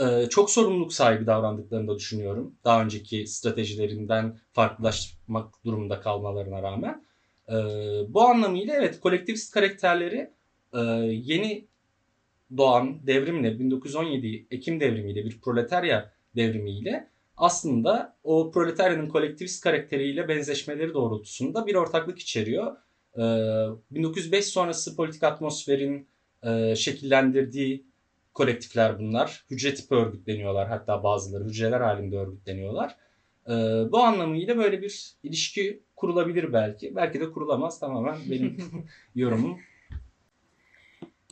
e, 0.00 0.28
çok 0.28 0.50
sorumluluk 0.50 0.92
sahibi 0.92 1.26
davrandıklarını 1.26 1.88
da 1.88 1.96
düşünüyorum. 1.96 2.54
Daha 2.64 2.82
önceki 2.82 3.26
stratejilerinden 3.26 4.38
farklılaşmak 4.52 5.64
durumunda 5.64 6.00
kalmalarına 6.00 6.62
rağmen. 6.62 7.04
E, 7.48 7.54
bu 8.08 8.22
anlamıyla 8.22 8.74
evet 8.74 9.00
kolektivist 9.00 9.54
karakterleri 9.54 10.30
e, 10.74 10.80
yeni 11.06 11.66
doğan 12.56 13.06
devrimle 13.06 13.58
1917 13.58 14.46
Ekim 14.50 14.80
devrimiyle 14.80 15.24
bir 15.24 15.40
proletarya 15.40 16.12
devrimiyle 16.36 17.08
aslında 17.36 18.16
o 18.24 18.50
proletaryanın 18.50 19.08
kolektivist 19.08 19.64
karakteriyle 19.64 20.28
benzeşmeleri 20.28 20.94
doğrultusunda 20.94 21.66
bir 21.66 21.74
ortaklık 21.74 22.18
içeriyor. 22.18 22.76
Ee, 23.16 23.20
1905 23.90 24.46
sonrası 24.46 24.96
politik 24.96 25.22
atmosferin 25.22 26.08
e, 26.42 26.76
şekillendirdiği 26.76 27.86
kolektifler 28.34 28.98
bunlar. 28.98 29.44
Hücre 29.50 29.74
tipi 29.74 29.94
örgütleniyorlar 29.94 30.68
hatta 30.68 31.04
bazıları 31.04 31.44
hücreler 31.44 31.80
halinde 31.80 32.18
örgütleniyorlar. 32.18 32.96
Ee, 33.46 33.52
bu 33.92 33.98
anlamıyla 33.98 34.56
böyle 34.56 34.82
bir 34.82 35.14
ilişki 35.22 35.82
kurulabilir 35.96 36.52
belki. 36.52 36.96
Belki 36.96 37.20
de 37.20 37.30
kurulamaz. 37.30 37.80
Tamamen 37.80 38.16
benim 38.30 38.56
yorumum. 39.14 39.58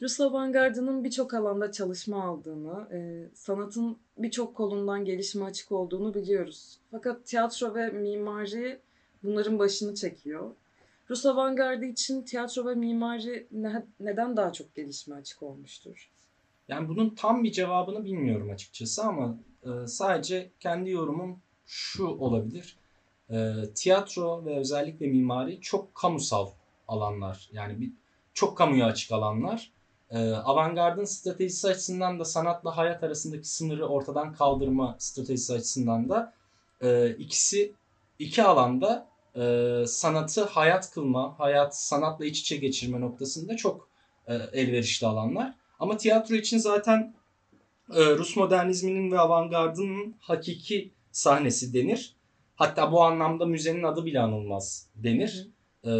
Rus 0.02 0.20
avantgardının 0.20 1.04
birçok 1.04 1.34
alanda 1.34 1.72
çalışma 1.72 2.24
aldığını, 2.24 2.88
e, 2.92 3.28
sanatın 3.34 3.96
birçok 4.18 4.54
kolundan 4.54 5.04
gelişime 5.04 5.44
açık 5.44 5.72
olduğunu 5.72 6.14
biliyoruz. 6.14 6.78
Fakat 6.90 7.26
tiyatro 7.26 7.74
ve 7.74 7.90
mimari 7.90 8.80
bunların 9.22 9.58
başını 9.58 9.94
çekiyor. 9.94 10.50
Rus 11.10 11.26
avantgardı 11.26 11.84
için 11.84 12.22
tiyatro 12.22 12.66
ve 12.66 12.74
mimari 12.74 13.46
ne- 13.52 13.86
neden 14.00 14.36
daha 14.36 14.52
çok 14.52 14.74
gelişime 14.74 15.16
açık 15.16 15.42
olmuştur? 15.42 16.10
Yani 16.68 16.88
bunun 16.88 17.14
tam 17.14 17.44
bir 17.44 17.52
cevabını 17.52 18.04
bilmiyorum 18.04 18.50
açıkçası 18.50 19.02
ama 19.02 19.38
e, 19.62 19.86
sadece 19.86 20.50
kendi 20.60 20.90
yorumum 20.90 21.40
şu 21.66 22.06
olabilir. 22.06 22.76
E, 23.30 23.54
tiyatro 23.74 24.44
ve 24.44 24.56
özellikle 24.58 25.06
mimari 25.06 25.60
çok 25.60 25.94
kamusal 25.94 26.50
alanlar. 26.88 27.50
Yani 27.52 27.80
bir, 27.80 27.92
çok 28.34 28.58
kamuya 28.58 28.86
açık 28.86 29.12
alanlar. 29.12 29.72
E, 30.12 30.32
avantgardın 30.32 31.04
stratejisi 31.04 31.68
açısından 31.68 32.20
da 32.20 32.24
sanatla 32.24 32.76
hayat 32.76 33.02
arasındaki 33.02 33.48
sınırı 33.48 33.86
ortadan 33.86 34.32
kaldırma 34.32 34.96
stratejisi 34.98 35.52
açısından 35.52 36.08
da 36.08 36.34
e, 36.80 37.10
ikisi 37.10 37.72
iki 38.18 38.42
alanda 38.42 39.06
e, 39.36 39.84
sanatı 39.86 40.44
hayat 40.44 40.90
kılma, 40.90 41.38
hayat 41.38 41.78
sanatla 41.78 42.24
iç 42.24 42.40
içe 42.40 42.56
geçirme 42.56 43.00
noktasında 43.00 43.56
çok 43.56 43.88
e, 44.26 44.34
elverişli 44.34 45.06
alanlar. 45.06 45.54
Ama 45.78 45.96
tiyatro 45.96 46.34
için 46.34 46.58
zaten 46.58 47.14
e, 47.94 48.04
Rus 48.04 48.36
modernizminin 48.36 49.12
ve 49.12 49.18
avantgardının 49.18 50.16
hakiki 50.20 50.90
sahnesi 51.12 51.74
denir. 51.74 52.16
Hatta 52.56 52.92
bu 52.92 53.02
anlamda 53.02 53.46
müzenin 53.46 53.82
adı 53.82 54.04
bile 54.04 54.20
anılmaz 54.20 54.86
denir. 54.94 55.48
E, 55.84 55.92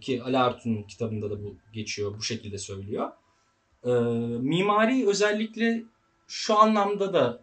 ki 0.00 0.22
Ali 0.22 0.38
Artun'un 0.38 0.82
kitabında 0.82 1.30
da 1.30 1.44
bu 1.44 1.54
geçiyor, 1.72 2.18
bu 2.18 2.22
şekilde 2.22 2.58
söylüyor. 2.58 3.10
E, 3.84 3.90
mimari 4.40 5.08
özellikle 5.08 5.82
şu 6.28 6.58
anlamda 6.58 7.12
da 7.12 7.40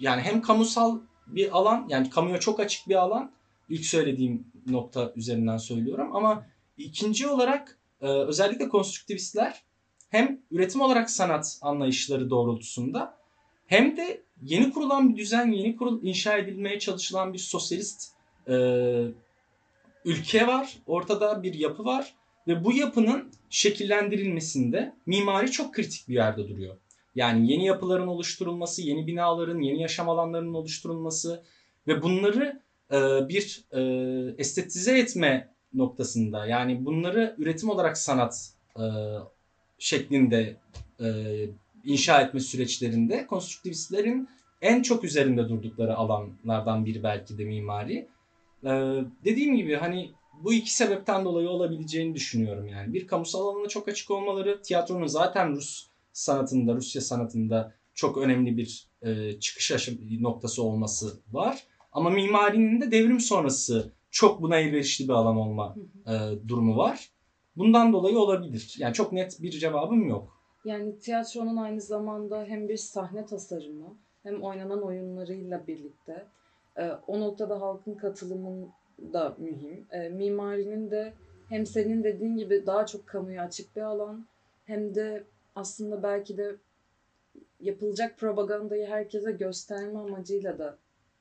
yani 0.00 0.22
hem 0.22 0.42
kamusal 0.42 0.98
bir 1.26 1.56
alan, 1.58 1.86
yani 1.88 2.10
kamuya 2.10 2.40
çok 2.40 2.60
açık 2.60 2.88
bir 2.88 2.94
alan. 2.94 3.32
İlk 3.68 3.84
söylediğim 3.84 4.46
nokta 4.66 5.12
üzerinden 5.16 5.56
söylüyorum 5.56 6.16
ama 6.16 6.46
ikinci 6.78 7.28
olarak 7.28 7.78
e, 8.00 8.06
özellikle 8.06 8.68
konstruktivistler 8.68 9.62
hem 10.08 10.40
üretim 10.50 10.80
olarak 10.80 11.10
sanat 11.10 11.58
anlayışları 11.62 12.30
doğrultusunda 12.30 13.18
hem 13.66 13.96
de 13.96 14.22
yeni 14.42 14.72
kurulan 14.72 15.10
bir 15.10 15.16
düzen, 15.16 15.52
yeni 15.52 15.76
kurul 15.76 16.02
inşa 16.02 16.36
edilmeye 16.36 16.78
çalışılan 16.78 17.32
bir 17.32 17.38
sosyalist 17.38 18.12
e, 18.48 18.54
ülke 20.04 20.46
var. 20.46 20.78
Ortada 20.86 21.42
bir 21.42 21.54
yapı 21.54 21.84
var 21.84 22.14
ve 22.48 22.64
bu 22.64 22.72
yapının 22.72 23.28
şekillendirilmesinde 23.50 24.94
mimari 25.06 25.50
çok 25.50 25.74
kritik 25.74 26.08
bir 26.08 26.14
yerde 26.14 26.48
duruyor. 26.48 26.76
Yani 27.14 27.52
yeni 27.52 27.66
yapıların 27.66 28.06
oluşturulması, 28.06 28.82
yeni 28.82 29.06
binaların, 29.06 29.60
yeni 29.60 29.82
yaşam 29.82 30.08
alanlarının 30.08 30.54
oluşturulması 30.54 31.42
ve 31.86 32.02
bunları 32.02 32.60
e, 32.92 33.28
bir 33.28 33.64
e, 33.72 33.80
estetize 34.38 34.98
etme 34.98 35.48
noktasında 35.74 36.46
yani 36.46 36.84
bunları 36.84 37.34
üretim 37.38 37.70
olarak 37.70 37.98
sanat 37.98 38.52
e, 38.76 38.84
şeklinde 39.78 40.56
e, 41.00 41.06
inşa 41.84 42.20
etme 42.20 42.40
süreçlerinde 42.40 43.26
konstruktivistlerin 43.26 44.28
en 44.62 44.82
çok 44.82 45.04
üzerinde 45.04 45.48
durdukları 45.48 45.96
alanlardan 45.96 46.86
biri 46.86 47.02
belki 47.02 47.38
de 47.38 47.44
mimari. 47.44 48.08
E, 48.64 48.70
dediğim 49.24 49.56
gibi 49.56 49.74
hani 49.76 50.10
bu 50.44 50.52
iki 50.52 50.74
sebepten 50.74 51.24
dolayı 51.24 51.48
olabileceğini 51.48 52.14
düşünüyorum 52.14 52.68
yani. 52.68 52.92
Bir 52.92 53.06
kamusal 53.06 53.46
alana 53.46 53.68
çok 53.68 53.88
açık 53.88 54.10
olmaları, 54.10 54.62
tiyatronun 54.62 55.06
zaten 55.06 55.56
Rus 55.56 55.86
sanatında, 56.12 56.74
Rusya 56.74 57.02
sanatında 57.02 57.72
çok 57.94 58.18
önemli 58.18 58.56
bir 58.56 58.86
e, 59.02 59.40
çıkış 59.40 59.88
noktası 60.20 60.62
olması 60.62 61.20
var. 61.32 61.66
Ama 61.92 62.10
mimarinin 62.10 62.80
de 62.80 62.90
devrim 62.90 63.20
sonrası 63.20 63.92
çok 64.10 64.42
buna 64.42 64.56
elverişli 64.56 65.04
bir 65.04 65.12
alan 65.12 65.36
olma 65.36 65.76
e, 66.06 66.48
durumu 66.48 66.76
var. 66.76 67.10
Bundan 67.56 67.92
dolayı 67.92 68.18
olabilir. 68.18 68.74
Yani 68.78 68.94
çok 68.94 69.12
net 69.12 69.42
bir 69.42 69.50
cevabım 69.50 70.08
yok. 70.08 70.36
Yani 70.64 70.98
tiyatronun 70.98 71.56
aynı 71.56 71.80
zamanda 71.80 72.44
hem 72.44 72.68
bir 72.68 72.76
sahne 72.76 73.26
tasarımı 73.26 73.94
hem 74.22 74.42
oynanan 74.42 74.82
oyunlarıyla 74.82 75.66
birlikte 75.66 76.26
e, 76.76 76.90
o 77.06 77.20
noktada 77.20 77.60
halkın 77.60 77.94
katılımı 77.94 78.68
da 79.12 79.34
mühim. 79.38 79.86
E, 79.90 80.08
mimarinin 80.08 80.90
de 80.90 81.12
hem 81.48 81.66
senin 81.66 82.04
dediğin 82.04 82.36
gibi 82.36 82.66
daha 82.66 82.86
çok 82.86 83.06
kamuya 83.06 83.42
açık 83.42 83.76
bir 83.76 83.80
alan 83.80 84.26
hem 84.64 84.94
de 84.94 85.24
aslında 85.54 86.02
belki 86.02 86.36
de 86.36 86.56
yapılacak 87.60 88.18
propagandayı 88.18 88.86
herkese 88.86 89.32
gösterme 89.32 89.98
amacıyla 89.98 90.58
da 90.58 90.76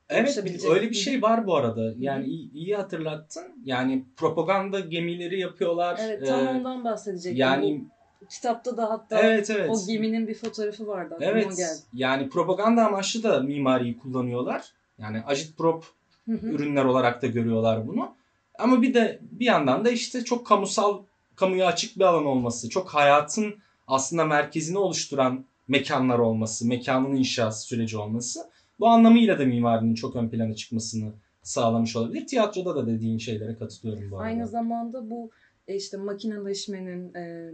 Evet 0.09 0.39
öyle 0.69 0.89
bir 0.89 0.95
şey 0.95 1.21
var 1.21 1.47
bu 1.47 1.55
arada. 1.55 1.93
Yani 1.99 2.25
iyi, 2.25 2.51
iyi 2.53 2.75
hatırlattın. 2.75 3.43
Yani 3.65 4.05
propaganda 4.17 4.79
gemileri 4.79 5.39
yapıyorlar. 5.39 5.99
evet 6.01 6.27
tam 6.27 6.47
Ee, 6.47 6.49
ondan 6.49 6.83
bahsedecektim. 6.83 7.39
yani 7.39 7.85
Bu 8.21 8.25
kitapta 8.27 8.77
da 8.77 8.89
hatta 8.89 9.19
evet 9.21 9.49
evet. 9.49 9.69
o 9.69 9.87
geminin 9.87 10.27
bir 10.27 10.33
fotoğrafı 10.33 10.87
vardı. 10.87 11.17
Evet. 11.21 11.57
geldi. 11.57 11.79
Yani 11.93 12.29
propaganda 12.29 12.87
amaçlı 12.87 13.23
da 13.23 13.39
mimariyi 13.39 13.97
kullanıyorlar. 13.97 14.71
Yani 14.97 15.21
agitprop 15.25 15.85
Hı 16.25 16.31
hı. 16.31 16.47
ürünler 16.47 16.85
olarak 16.85 17.21
da 17.21 17.27
görüyorlar 17.27 17.87
bunu. 17.87 18.15
Ama 18.59 18.81
bir 18.81 18.93
de 18.93 19.19
bir 19.21 19.45
yandan 19.45 19.85
da 19.85 19.89
işte 19.89 20.23
çok 20.23 20.47
kamusal, 20.47 21.03
kamuya 21.35 21.67
açık 21.67 21.95
bir 21.95 22.03
alan 22.03 22.25
olması, 22.25 22.69
çok 22.69 22.89
hayatın 22.89 23.55
aslında 23.87 24.25
merkezini 24.25 24.77
oluşturan 24.77 25.45
mekanlar 25.67 26.19
olması, 26.19 26.67
mekanın 26.67 27.15
inşası 27.15 27.67
süreci 27.67 27.97
olması 27.97 28.49
bu 28.79 28.87
anlamıyla 28.87 29.39
da 29.39 29.45
mimarinin 29.45 29.95
çok 29.95 30.15
ön 30.15 30.29
plana 30.29 30.55
çıkmasını 30.55 31.13
sağlamış 31.43 31.95
olabilir. 31.95 32.27
Tiyatroda 32.27 32.75
da 32.75 32.87
dediğin 32.87 33.17
şeylere 33.17 33.55
katılıyorum 33.57 34.11
bu 34.11 34.17
arada. 34.17 34.27
Aynı 34.27 34.47
zamanda 34.47 35.09
bu 35.09 35.31
e, 35.67 35.75
işte 35.75 35.97
makineleşmenin, 35.97 37.13
e, 37.13 37.51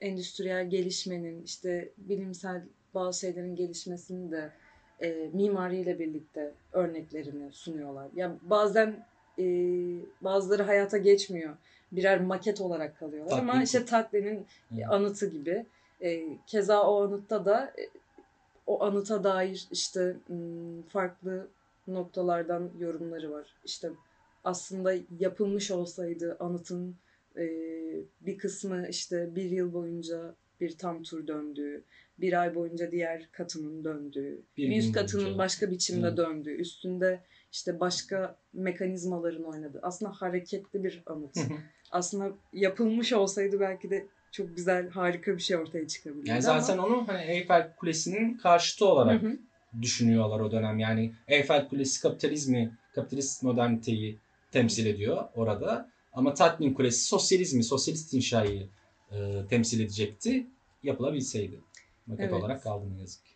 endüstriyel 0.00 0.70
gelişmenin, 0.70 1.42
işte 1.42 1.92
bilimsel 1.98 2.62
bazı 2.94 3.20
şeylerin 3.20 3.56
gelişmesini 3.56 4.30
de 4.30 4.52
e, 5.02 5.30
mimariyle 5.32 5.98
birlikte 5.98 6.52
örneklerini 6.72 7.52
sunuyorlar. 7.52 8.08
Ya 8.14 8.36
bazen 8.42 9.06
e, 9.38 9.44
bazıları 10.20 10.62
hayata 10.62 10.98
geçmiyor. 10.98 11.56
Birer 11.92 12.20
maket 12.20 12.60
olarak 12.60 12.98
kalıyorlar 12.98 13.38
ama 13.38 13.52
Taklid. 13.52 13.66
işte 13.66 13.84
Takli'nin 13.84 14.46
Evet. 14.74 14.84
anıtı 14.90 15.26
gibi. 15.26 15.66
E, 16.00 16.38
keza 16.46 16.90
o 16.90 17.02
anıtta 17.04 17.44
da 17.44 17.72
e, 17.78 17.82
o 18.66 18.84
anıta 18.84 19.24
dair 19.24 19.68
işte 19.70 20.16
m, 20.28 20.82
farklı 20.88 21.48
noktalardan 21.86 22.70
yorumları 22.78 23.30
var. 23.30 23.54
İşte 23.64 23.90
aslında 24.44 24.94
yapılmış 25.18 25.70
olsaydı 25.70 26.36
anıtın 26.40 26.96
e, 27.36 27.44
bir 28.20 28.38
kısmı 28.38 28.86
işte 28.88 29.34
bir 29.34 29.50
yıl 29.50 29.72
boyunca 29.72 30.34
bir 30.60 30.78
tam 30.78 31.02
tur 31.02 31.26
döndüğü, 31.26 31.82
bir 32.20 32.40
ay 32.40 32.54
boyunca 32.54 32.90
diğer 32.90 33.28
katının 33.32 33.84
döndüğü, 33.84 34.42
Bir 34.56 34.70
bir 34.70 34.76
üst 34.78 34.92
katının 34.92 35.24
boyunca. 35.24 35.38
başka 35.38 35.70
biçimde 35.70 36.06
Evet. 36.06 36.16
döndüğü, 36.16 36.50
üstünde 36.56 37.20
işte 37.52 37.80
başka 37.80 38.38
mekanizmaların 38.52 39.44
oynadığı. 39.44 39.80
Aslında 39.82 40.12
hareketli 40.12 40.84
bir 40.84 41.02
anıt. 41.06 41.36
aslında 41.92 42.32
yapılmış 42.52 43.12
olsaydı 43.12 43.60
belki 43.60 43.90
de 43.90 44.06
çok 44.32 44.56
güzel, 44.56 44.88
harika 44.90 45.36
bir 45.36 45.42
şey 45.42 45.56
ortaya 45.56 45.88
çıkabilirdi. 45.88 46.28
Yani 46.30 46.48
ama- 46.48 46.60
zaten 46.60 46.78
onu 46.82 47.08
hani 47.08 47.22
Eyfel 47.22 47.74
Kulesi'nin 47.76 48.36
karşıtı 48.36 48.86
olarak 48.86 49.22
Hı 49.22 49.26
hı. 49.26 49.38
düşünüyorlar 49.82 50.40
o 50.40 50.50
dönem. 50.52 50.78
Yani 50.78 51.12
Eyfel 51.28 51.68
Kulesi 51.68 52.02
kapitalizmi, 52.02 52.76
kapitalist 52.94 53.42
moderniteyi 53.42 54.18
temsil 54.52 54.86
ediyor 54.86 55.24
orada. 55.34 55.90
Ama 56.12 56.34
Tatmin 56.34 56.74
Kulesi 56.74 57.04
sosyalizmi, 57.04 57.64
sosyalist 57.64 58.14
inşayı 58.14 58.68
e, 59.12 59.16
temsil 59.50 59.80
edecekti. 59.80 60.46
Yapılabilseydi. 60.82 61.60
Maket 62.06 62.24
Evet. 62.24 62.32
olarak 62.32 62.62
kaldı 62.62 62.84
ne 62.96 63.00
yazık 63.00 63.24
ki. 63.24 63.32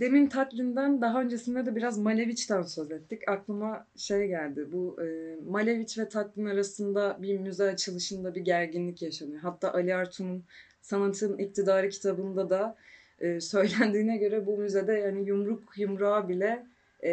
Demin 0.00 0.28
Tatlin'den 0.28 1.00
daha 1.00 1.20
öncesinde 1.22 1.66
de 1.66 1.76
biraz 1.76 1.98
Maleviç'ten 1.98 2.62
söz 2.62 2.90
ettik. 2.90 3.28
Aklıma 3.28 3.86
şey 3.96 4.28
geldi. 4.28 4.66
Bu 4.72 5.02
e, 5.02 5.36
Maleviç 5.50 5.98
ve 5.98 6.08
Tatlin 6.08 6.46
arasında 6.46 7.18
bir 7.22 7.38
müze 7.38 7.64
açılışında 7.64 8.34
bir 8.34 8.40
gerginlik 8.40 9.02
yaşanıyor. 9.02 9.40
Hatta 9.40 9.72
Ali 9.72 9.94
Artun'un 9.94 10.44
Sanatın 10.82 11.38
İktidarı 11.38 11.88
kitabında 11.88 12.50
da 12.50 12.76
e, 13.20 13.40
söylendiğine 13.40 14.16
göre 14.16 14.46
bu 14.46 14.56
müzede 14.58 14.92
yani 14.92 15.26
yumruk 15.28 15.78
yumruğa 15.78 16.28
bile 16.28 16.66
e, 17.00 17.10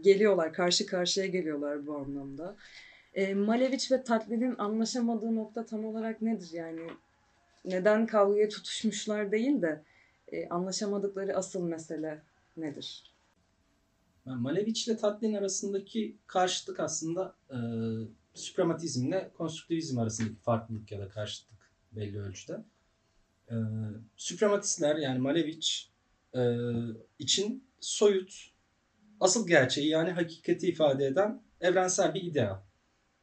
geliyorlar. 0.00 0.52
Karşı 0.52 0.86
karşıya 0.86 1.26
geliyorlar 1.26 1.86
bu 1.86 1.96
anlamda. 1.96 2.56
E, 3.14 3.34
Maleviç 3.34 3.92
ve 3.92 4.02
Tatlin'in 4.02 4.54
anlaşamadığı 4.58 5.34
nokta 5.34 5.66
tam 5.66 5.84
olarak 5.84 6.22
nedir? 6.22 6.50
Yani 6.52 6.80
neden 7.64 8.06
kavgaya 8.06 8.48
tutuşmuşlar 8.48 9.32
değil 9.32 9.62
de 9.62 9.82
e, 10.32 10.48
anlaşamadıkları 10.48 11.36
asıl 11.36 11.62
mesele 11.62 12.22
nedir? 12.56 13.12
Maleviç 14.24 14.88
ile 14.88 14.96
Tatlin 14.96 15.34
arasındaki 15.34 16.18
karşıtlık 16.26 16.80
aslında 16.80 17.36
e, 17.50 17.58
süprematizmle 18.34 19.30
konstruktivizm 19.36 19.98
arasındaki 19.98 20.36
farklılık 20.36 20.92
ya 20.92 21.00
da 21.00 21.08
karşıtlık 21.08 21.72
belli 21.92 22.20
ölçüde. 22.20 22.64
Ee, 23.50 23.54
süprematistler 24.16 24.96
yani 24.96 25.18
Malevich 25.18 25.68
e, 26.34 26.40
için 27.18 27.64
soyut, 27.80 28.52
asıl 29.20 29.46
gerçeği 29.46 29.88
yani 29.88 30.10
hakikati 30.10 30.68
ifade 30.68 31.06
eden 31.06 31.42
evrensel 31.60 32.14
bir 32.14 32.22
ideal. 32.22 32.56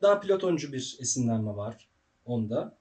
Daha 0.02 0.20
platoncu 0.20 0.74
bir 0.74 0.98
esinlenme 1.02 1.56
var 1.56 1.90
onda 2.26 2.79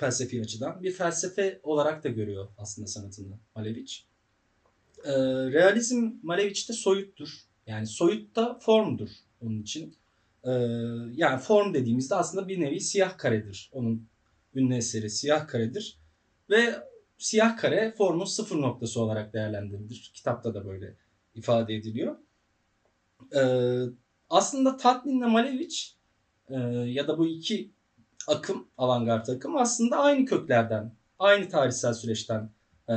felsefi 0.00 0.40
açıdan. 0.40 0.82
Bir 0.82 0.92
felsefe 0.92 1.60
olarak 1.62 2.04
da 2.04 2.08
görüyor 2.08 2.48
aslında 2.58 2.86
sanatını 2.86 3.38
Malevich. 3.54 3.94
Ee, 5.04 5.12
realizm 5.52 6.10
Malevich'te 6.22 6.72
soyuttur. 6.72 7.28
Yani 7.66 7.86
soyut 7.86 8.36
da 8.36 8.58
formdur 8.58 9.08
onun 9.40 9.62
için. 9.62 9.94
Ee, 10.44 10.50
yani 11.14 11.40
form 11.40 11.74
dediğimizde 11.74 12.14
aslında 12.14 12.48
bir 12.48 12.60
nevi 12.60 12.80
siyah 12.80 13.18
karedir. 13.18 13.70
Onun 13.72 14.08
ünlü 14.54 14.74
eseri 14.74 15.10
siyah 15.10 15.48
karedir. 15.48 15.98
Ve 16.50 16.74
siyah 17.18 17.56
kare 17.56 17.94
formun 17.98 18.24
sıfır 18.24 18.60
noktası 18.60 19.00
olarak 19.00 19.32
değerlendirilir. 19.32 20.10
Kitapta 20.14 20.54
da 20.54 20.66
böyle 20.66 20.94
ifade 21.34 21.74
ediliyor. 21.74 22.16
Ee, 23.36 23.82
aslında 24.30 24.76
Tatlin'le 24.76 25.28
Malevich 25.28 25.76
e, 26.48 26.56
ya 26.86 27.08
da 27.08 27.18
bu 27.18 27.26
iki 27.26 27.70
akım, 28.26 28.68
avantgard 28.78 29.28
akım 29.28 29.56
aslında 29.56 29.96
aynı 29.96 30.24
köklerden, 30.24 30.94
aynı 31.18 31.48
tarihsel 31.48 31.94
süreçten 31.94 32.50
e, 32.88 32.94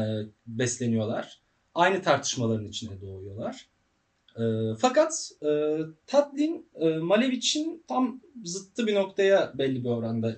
besleniyorlar. 0.47 1.41
Aynı 1.75 2.01
tartışmaların 2.01 2.65
içine 2.65 3.01
doğuyorlar. 3.01 3.67
E, 4.38 4.43
fakat 4.79 5.31
e, 5.45 5.77
Tatlin 6.07 6.69
e, 6.75 6.89
Malevich'in 6.89 7.83
tam 7.88 8.21
zıttı 8.43 8.88
bir 8.88 8.95
noktaya 8.95 9.57
belli 9.57 9.83
bir 9.83 9.89
oranda 9.89 10.36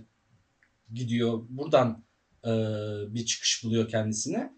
gidiyor. 0.93 1.41
Buradan 1.49 2.03
e, 2.45 2.51
bir 3.13 3.25
çıkış 3.25 3.63
buluyor 3.63 3.89
kendisine. 3.89 4.53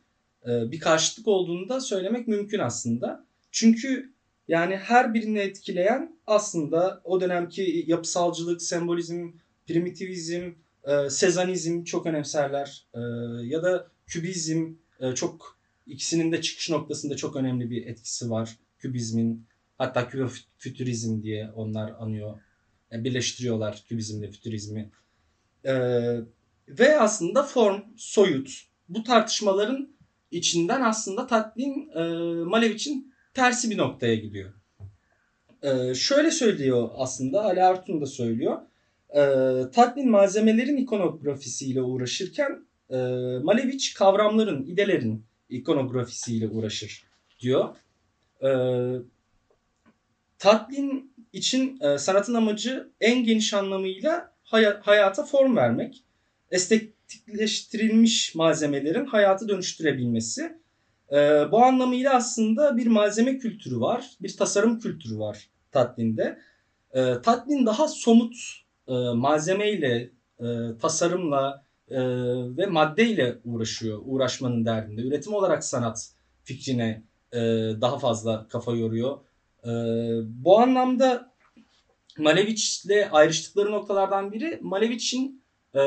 E, 0.47 0.71
bir 0.71 0.79
karşıtlık 0.79 1.27
olduğunu 1.27 1.69
da 1.69 1.81
söylemek 1.81 2.27
mümkün 2.27 2.59
aslında. 2.59 3.25
Çünkü 3.51 4.13
yani 4.47 4.75
her 4.75 5.13
birini 5.13 5.39
etkileyen 5.39 6.19
aslında 6.27 7.01
o 7.03 7.21
dönemki 7.21 7.83
yapısalcılık, 7.87 8.61
sembolizm, 8.61 9.31
primitivizm, 9.67 10.51
e, 10.83 11.09
sezanizm 11.09 11.83
çok 11.83 12.05
önemserler. 12.05 12.85
E, 12.93 12.99
ya 13.45 13.63
da 13.63 13.91
kübizm 14.07 14.73
e, 14.99 15.15
çok 15.15 15.57
ikisinin 15.85 16.31
de 16.31 16.41
çıkış 16.41 16.69
noktasında 16.69 17.15
çok 17.15 17.35
önemli 17.35 17.69
bir 17.69 17.87
etkisi 17.87 18.29
var. 18.29 18.57
Kübizmin 18.79 19.47
hatta 19.77 20.09
küböfütürizm 20.09 21.23
diye 21.23 21.51
onlar 21.55 21.93
anıyor. 21.99 22.39
Yani 22.91 23.03
birleştiriyorlar 23.03 23.83
kübizmle 23.87 24.31
fütürizmi. 24.31 24.91
E, 25.65 25.73
ve 26.67 26.99
aslında 26.99 27.43
form, 27.43 27.81
soyut 27.97 28.67
bu 28.89 29.03
tartışmaların 29.03 29.97
içinden 30.31 30.81
aslında 30.81 31.27
Tatlin 31.27 31.89
e, 31.95 32.03
Malevich'in 32.43 33.13
tersi 33.33 33.69
bir 33.69 33.77
noktaya 33.77 34.15
gidiyor. 34.15 34.53
E, 35.61 35.93
şöyle 35.93 36.31
söylüyor 36.31 36.89
aslında 36.95 37.43
Ali 37.43 37.63
Artun 37.63 38.01
da 38.01 38.05
söylüyor. 38.05 38.57
E, 39.15 39.21
Tatlin 39.73 40.09
malzemelerin 40.09 40.77
ikonografisiyle 40.77 41.81
uğraşırken 41.81 42.65
e, 42.89 42.97
Malevich 43.43 43.93
kavramların, 43.95 44.65
idelerin 44.65 45.25
ikonografisiyle 45.49 46.47
uğraşır 46.47 47.03
diyor. 47.39 47.75
E, 48.43 48.49
Tatlin 50.39 51.13
için 51.33 51.79
e, 51.81 51.97
sanatın 51.97 52.33
amacı 52.33 52.89
en 53.01 53.23
geniş 53.23 53.53
anlamıyla 53.53 54.31
hay- 54.43 54.79
hayata 54.81 55.23
form 55.23 55.55
vermek 55.55 56.03
estetikleştirilmiş 56.51 58.35
malzemelerin 58.35 59.05
hayatı 59.05 59.49
dönüştürebilmesi. 59.49 60.57
E, 61.11 61.15
bu 61.51 61.63
anlamıyla 61.63 62.13
aslında 62.13 62.77
bir 62.77 62.87
malzeme 62.87 63.37
kültürü 63.37 63.79
var, 63.79 64.09
bir 64.21 64.37
tasarım 64.37 64.79
kültürü 64.79 65.19
var 65.19 65.49
Tatlin'de. 65.71 66.39
E, 66.93 67.13
Tatlin 67.23 67.65
daha 67.65 67.87
somut 67.87 68.35
e, 68.87 68.93
malzemeyle, 68.93 70.09
e, 70.39 70.45
tasarımla 70.81 71.63
e, 71.89 71.99
ve 72.57 72.65
maddeyle 72.65 73.37
uğraşıyor, 73.45 74.01
uğraşmanın 74.05 74.65
derdinde. 74.65 75.01
Üretim 75.01 75.33
olarak 75.33 75.63
sanat 75.63 76.09
fikrine 76.43 77.03
e, 77.33 77.39
daha 77.81 77.99
fazla 77.99 78.47
kafa 78.47 78.71
yoruyor. 78.71 79.17
E, 79.63 79.69
bu 80.23 80.59
anlamda 80.59 81.31
Malevich'le 82.17 83.07
ayrıştıkları 83.11 83.71
noktalardan 83.71 84.31
biri 84.31 84.59
Malevich'in 84.61 85.43
e, 85.73 85.79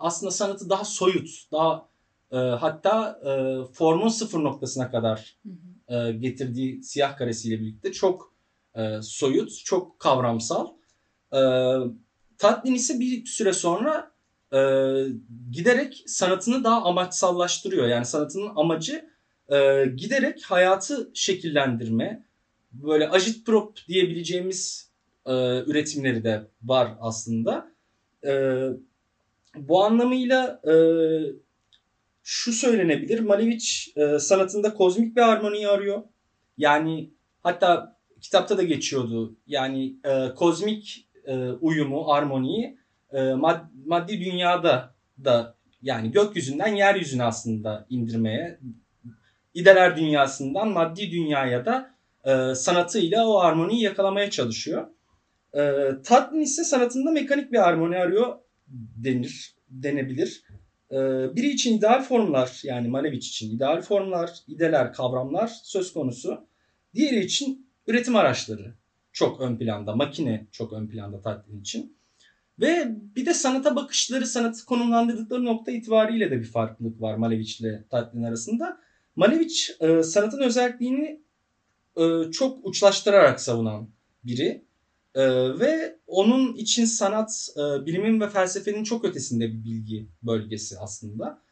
aslında 0.00 0.30
sanatı 0.30 0.70
daha 0.70 0.84
soyut, 0.84 1.28
daha 1.52 1.88
e, 2.32 2.36
hatta 2.36 3.20
e, 3.24 3.30
formun 3.72 4.08
sıfır 4.08 4.44
noktasına 4.44 4.90
kadar 4.90 5.36
e, 5.88 6.12
getirdiği 6.12 6.82
siyah 6.82 7.16
karesiyle 7.16 7.60
birlikte 7.60 7.92
çok 7.92 8.32
e, 8.74 9.02
soyut, 9.02 9.64
çok 9.64 9.98
kavramsal. 9.98 10.68
E, 11.32 11.40
Tatlin 12.44 12.74
ise 12.74 13.00
bir 13.00 13.26
süre 13.26 13.52
sonra 13.52 14.12
e, 14.52 14.58
giderek 15.50 16.04
sanatını 16.06 16.64
daha 16.64 16.82
amaçsallaştırıyor. 16.82 17.88
Yani 17.88 18.04
sanatının 18.04 18.52
amacı 18.56 19.08
e, 19.52 19.86
giderek 19.96 20.42
hayatı 20.42 21.10
şekillendirme, 21.14 22.24
böyle 22.72 23.10
agitprop 23.10 23.78
diyebileceğimiz 23.88 24.90
e, 25.26 25.32
üretimleri 25.66 26.24
de 26.24 26.46
var 26.62 26.88
aslında. 27.00 27.70
E, 28.26 28.62
bu 29.56 29.84
anlamıyla 29.84 30.60
e, 30.64 30.74
şu 32.22 32.52
söylenebilir. 32.52 33.20
Malevich 33.20 33.98
e, 33.98 34.18
sanatında 34.18 34.74
kozmik 34.74 35.16
bir 35.16 35.22
harmoniyi 35.22 35.68
arıyor. 35.68 36.02
Yani 36.58 37.10
hatta 37.42 37.96
kitapta 38.20 38.58
da 38.58 38.62
geçiyordu. 38.62 39.36
Yani 39.46 39.96
e, 40.04 40.34
kozmik 40.34 41.04
e, 41.26 41.50
uyumu, 41.50 42.12
armoniyi 42.12 42.78
e, 43.12 43.18
mad- 43.18 43.86
maddi 43.86 44.20
dünyada 44.20 44.94
da 45.24 45.54
yani 45.82 46.10
gökyüzünden 46.10 46.74
yeryüzüne 46.74 47.24
aslında 47.24 47.86
indirmeye, 47.90 48.58
ideler 49.54 49.96
dünyasından 49.96 50.68
maddi 50.68 51.10
dünyaya 51.10 51.66
da 51.66 51.94
e, 52.24 52.54
sanatıyla 52.54 53.26
o 53.26 53.38
armoniyi 53.38 53.82
yakalamaya 53.82 54.30
çalışıyor. 54.30 54.86
E, 55.54 55.72
Tatlin 56.04 56.40
ise 56.40 56.64
sanatında 56.64 57.10
mekanik 57.10 57.52
bir 57.52 57.68
armoni 57.68 57.96
arıyor 57.96 58.38
denir, 58.96 59.54
denebilir. 59.68 60.42
E, 60.90 60.96
biri 61.36 61.48
için 61.48 61.78
ideal 61.78 62.02
formlar 62.02 62.60
yani 62.62 62.88
Malevich 62.88 63.26
için 63.26 63.56
ideal 63.56 63.82
formlar, 63.82 64.30
ideler, 64.48 64.92
kavramlar 64.92 65.50
söz 65.62 65.92
konusu. 65.92 66.46
Diğeri 66.94 67.20
için 67.20 67.70
üretim 67.86 68.16
araçları 68.16 68.74
çok 69.14 69.40
ön 69.40 69.56
planda, 69.56 69.96
makine 69.96 70.46
çok 70.52 70.72
ön 70.72 70.88
planda 70.88 71.20
Tatlin 71.20 71.60
için. 71.60 71.96
Ve 72.60 72.96
bir 73.16 73.26
de 73.26 73.34
sanata 73.34 73.76
bakışları, 73.76 74.26
sanatı 74.26 74.64
konumlandırdıkları 74.64 75.44
nokta 75.44 75.72
itibariyle 75.72 76.30
de 76.30 76.38
bir 76.38 76.44
farklılık 76.44 77.00
var 77.00 77.14
Malevich 77.14 77.60
ile 77.60 77.84
Tatlin 77.90 78.22
arasında. 78.22 78.80
Malevich 79.16 79.70
e, 79.80 80.02
sanatın 80.02 80.40
özelliğini 80.40 81.22
e, 81.96 82.30
çok 82.30 82.66
uçlaştırarak 82.66 83.40
savunan 83.40 83.88
biri. 84.24 84.64
E, 85.14 85.24
ve 85.58 85.98
onun 86.06 86.54
için 86.54 86.84
sanat, 86.84 87.48
bilimin 87.56 88.20
ve 88.20 88.28
felsefenin 88.28 88.84
çok 88.84 89.04
ötesinde 89.04 89.48
bir 89.48 89.64
bilgi 89.64 90.08
bölgesi 90.22 90.78
aslında. 90.78 91.42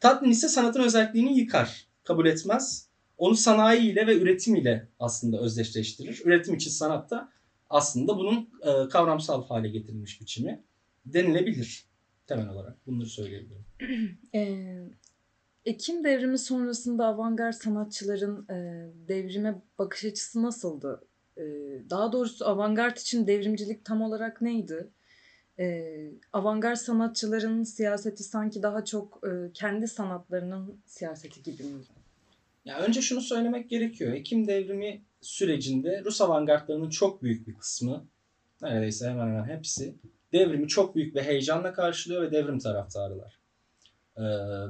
Tatlin 0.00 0.30
ise 0.30 0.48
sanatın 0.48 0.82
özelliğini 0.82 1.38
yıkar, 1.38 1.86
kabul 2.04 2.26
etmez. 2.26 2.91
Onu 3.22 3.36
sanayi 3.36 3.92
ile 3.92 4.06
ve 4.06 4.18
üretim 4.18 4.54
ile 4.54 4.88
aslında 4.98 5.40
özdeşleştirir. 5.40 6.22
Üretim 6.24 6.54
için 6.54 6.70
sanatta 6.70 7.32
aslında 7.70 8.16
bunun 8.16 8.50
e, 8.62 8.88
kavramsal 8.88 9.44
hale 9.46 9.68
getirilmiş 9.68 10.20
biçimi 10.20 10.64
denilebilir 11.06 11.86
temel 12.26 12.48
olarak. 12.48 12.86
Bunları 12.86 13.08
söyleyebilirim. 13.08 13.64
Ee, 14.34 14.78
Ekim 15.64 16.04
devrimi 16.04 16.38
sonrasında 16.38 17.06
avantgard 17.06 17.52
sanatçıların 17.52 18.46
e, 18.48 18.86
devrime 19.08 19.62
bakış 19.78 20.04
açısı 20.04 20.42
nasıldı? 20.42 21.02
E, 21.36 21.42
daha 21.90 22.12
doğrusu 22.12 22.46
avantgard 22.46 22.96
için 22.96 23.26
devrimcilik 23.26 23.84
tam 23.84 24.02
olarak 24.02 24.40
neydi? 24.40 24.88
E, 25.58 25.86
avantgard 26.32 26.76
sanatçıların 26.76 27.62
siyaseti 27.62 28.22
sanki 28.22 28.62
daha 28.62 28.84
çok 28.84 29.20
e, 29.26 29.52
kendi 29.52 29.88
sanatlarının 29.88 30.80
siyaseti 30.86 31.42
gibi 31.42 31.62
mi? 31.62 31.82
Ya 32.64 32.78
önce 32.78 33.02
şunu 33.02 33.20
söylemek 33.20 33.70
gerekiyor. 33.70 34.12
Ekim 34.12 34.46
devrimi 34.46 35.02
sürecinde 35.20 36.02
Rus 36.04 36.20
avantgardlarının 36.20 36.90
çok 36.90 37.22
büyük 37.22 37.48
bir 37.48 37.54
kısmı, 37.54 38.06
neredeyse 38.62 39.08
hemen 39.08 39.26
hemen 39.26 39.44
hepsi 39.44 39.94
devrimi 40.32 40.68
çok 40.68 40.94
büyük 40.94 41.14
bir 41.14 41.22
heyecanla 41.22 41.72
karşılıyor 41.72 42.22
ve 42.22 42.32
devrim 42.32 42.58
taraftarılar. 42.58 43.38
Ee, 44.16 44.22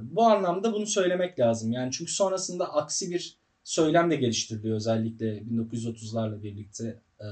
bu 0.02 0.22
anlamda 0.22 0.72
bunu 0.72 0.87
söylemek 0.87 1.40
lazım. 1.40 1.72
Yani 1.72 1.92
çünkü 1.92 2.12
sonrasında 2.12 2.74
aksi 2.74 3.11
bir 3.11 3.37
söylem 3.64 4.11
de 4.11 4.16
geliştiriliyor 4.16 4.76
özellikle 4.76 5.38
1930'larla 5.38 6.42
birlikte. 6.42 7.00
Ee, 7.20 7.24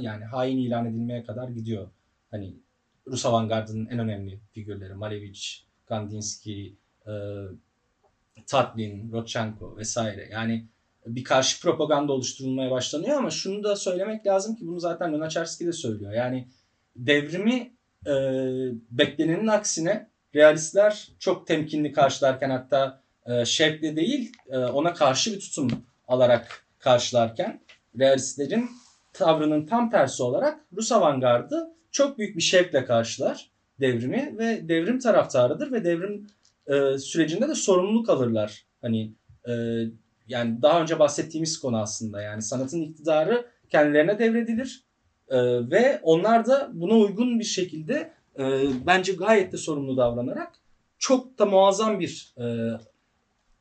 yani 0.00 0.24
hain 0.24 0.58
ilan 0.58 0.86
edilmeye 0.86 1.24
kadar 1.24 1.48
gidiyor. 1.48 1.88
Hani 2.30 2.54
Rus 3.06 3.26
avantgardının 3.26 3.86
en 3.86 3.98
önemli 3.98 4.40
figürleri. 4.52 4.94
Malevich, 4.94 5.40
Kandinsky, 5.86 6.74
e, 7.06 7.12
Tatlin, 8.46 9.12
Rodchenko 9.12 9.76
vesaire. 9.76 10.28
Yani 10.32 10.66
bir 11.06 11.24
karşı 11.24 11.62
propaganda 11.62 12.12
oluşturulmaya 12.12 12.70
başlanıyor 12.70 13.16
ama 13.16 13.30
şunu 13.30 13.64
da 13.64 13.76
söylemek 13.76 14.26
lazım 14.26 14.56
ki 14.56 14.66
bunu 14.66 14.80
zaten 14.80 15.12
Lunacharsky 15.12 15.68
de 15.68 15.72
söylüyor. 15.72 16.12
Yani 16.12 16.48
devrimi 16.96 17.72
e, 18.06 18.12
beklenenin 18.90 19.46
aksine 19.46 20.08
realistler 20.34 21.08
çok 21.18 21.46
temkinli 21.46 21.92
karşılarken 21.92 22.50
hatta 22.50 23.00
e, 23.26 23.44
şevkle 23.44 23.96
değil 23.96 24.32
e, 24.48 24.58
ona 24.58 24.94
karşı 24.94 25.32
bir 25.32 25.40
tutum 25.40 25.70
alarak 26.08 26.66
karşılarken 26.78 27.60
realistlerin 27.98 28.70
tavrının 29.12 29.66
tam 29.66 29.90
tersi 29.90 30.22
olarak 30.22 30.60
Rus 30.76 30.92
avantgardı 30.92 31.70
çok 31.90 32.18
büyük 32.18 32.36
bir 32.36 32.42
şevkle 32.42 32.84
karşılar 32.84 33.50
devrimi 33.80 34.34
ve 34.38 34.68
devrim 34.68 34.98
taraftarıdır 34.98 35.72
ve 35.72 35.84
devrim 35.84 36.26
e, 36.66 36.98
sürecinde 36.98 37.48
de 37.48 37.54
sorumluluk 37.54 38.08
alırlar. 38.08 38.66
Hani 38.82 39.12
e, 39.48 39.52
yani 40.28 40.62
daha 40.62 40.82
önce 40.82 40.98
bahsettiğimiz 40.98 41.60
konu 41.60 41.78
aslında 41.78 42.22
yani 42.22 42.42
sanatın 42.42 42.80
iktidarı 42.80 43.46
kendilerine 43.68 44.18
devredilir 44.18 44.84
e, 45.28 45.38
ve 45.70 46.00
onlar 46.02 46.46
da 46.46 46.70
buna 46.72 46.94
uygun 46.94 47.38
bir 47.38 47.44
şekilde 47.44 48.12
e, 48.38 48.62
bence 48.86 49.12
gayet 49.12 49.52
de 49.52 49.56
sorumlu 49.56 49.96
davranarak 49.96 50.52
çok 50.98 51.38
da 51.38 51.46
muazzam 51.46 52.00
bir 52.00 52.34
e, 52.38 52.44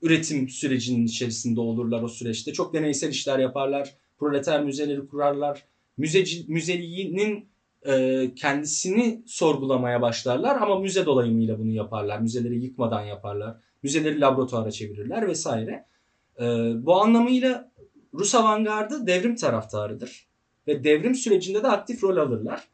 üretim 0.02 0.50
sürecinin 0.50 1.06
içerisinde 1.06 1.60
olurlar 1.60 2.02
o 2.02 2.08
süreçte. 2.08 2.54
Çok 2.54 2.74
deneysel 2.74 3.10
işler 3.10 3.40
yaparlar, 3.40 3.96
proleter 4.18 4.64
müzeleri 4.64 5.08
kurarlar. 5.08 5.66
Müzeci, 5.98 6.46
müzeliğinin 6.48 7.50
e, 7.86 8.32
kendisini 8.36 9.24
sorgulamaya 9.26 10.02
başlarlar 10.02 10.62
ama 10.62 10.80
müze 10.80 11.06
dolayımıyla 11.06 11.60
bunu 11.60 11.72
yaparlar. 11.72 12.20
Müzeleri 12.20 12.64
yıkmadan 12.64 13.02
yaparlar. 13.02 13.58
Müzeleri 13.84 14.22
laboratuvara 14.22 14.72
çevirirler 14.72 15.28
vesaire. 15.28 15.86
E, 16.40 16.44
bu 16.86 17.02
anlamıyla 17.02 17.72
Rus 18.14 18.36
avantgardı 18.36 19.08
devrim 19.08 19.36
taraftarıdır. 19.36 20.28
Ve 20.68 20.84
devrim 20.84 21.16
sürecinde 21.16 21.64
de 21.64 21.68
aktif 21.68 22.04
rol 22.04 22.18
alırlar. 22.18 22.68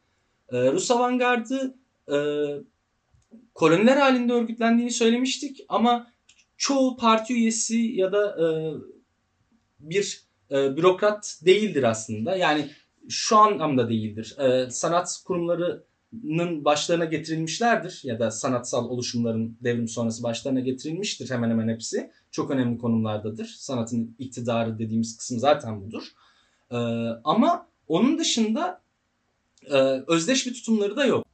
E, 0.51 0.71
Rus 0.71 0.91
avantgardı 0.91 1.75
e, 2.11 2.17
koloniler 3.53 3.97
halinde 3.97 4.33
örgütlendiğini 4.33 4.91
söylemiştik 4.91 5.65
ama 5.69 6.11
çoğu 6.57 6.97
parti 6.97 7.33
üyesi 7.33 7.77
ya 7.77 8.11
da 8.11 8.37
e, 8.43 8.47
bir 9.79 10.23
e, 10.51 10.77
bürokrat 10.77 11.39
değildir 11.45 11.83
aslında. 11.83 12.35
Yani 12.35 12.69
şu 13.09 13.37
anlamda 13.37 13.89
değildir. 13.89 14.35
E, 14.39 14.69
sanat 14.69 15.21
kurumlarının 15.25 16.65
başlarına 16.65 17.05
getirilmişlerdir 17.05 18.01
ya 18.03 18.19
da 18.19 18.31
sanatsal 18.31 18.89
oluşumların 18.89 19.57
devrim 19.63 19.87
sonrası 19.87 20.23
başlarına 20.23 20.59
getirilmiştir 20.59 21.29
hemen 21.29 21.49
hemen 21.49 21.69
hepsi. 21.69 22.11
Çok 22.31 22.51
önemli 22.51 22.77
konumlardadır. 22.77 23.45
Sanatın 23.45 24.15
iktidarı 24.19 24.79
dediğimiz 24.79 25.17
kısım 25.17 25.39
zaten 25.39 25.81
budur. 25.81 26.03
E, 26.71 26.77
ama 27.23 27.67
onun 27.87 28.17
dışında 28.17 28.81
e, 29.65 29.77
özdeş 30.07 30.47
bir 30.47 30.53
tutumları 30.53 30.95
da 30.95 31.05
yok. 31.05 31.25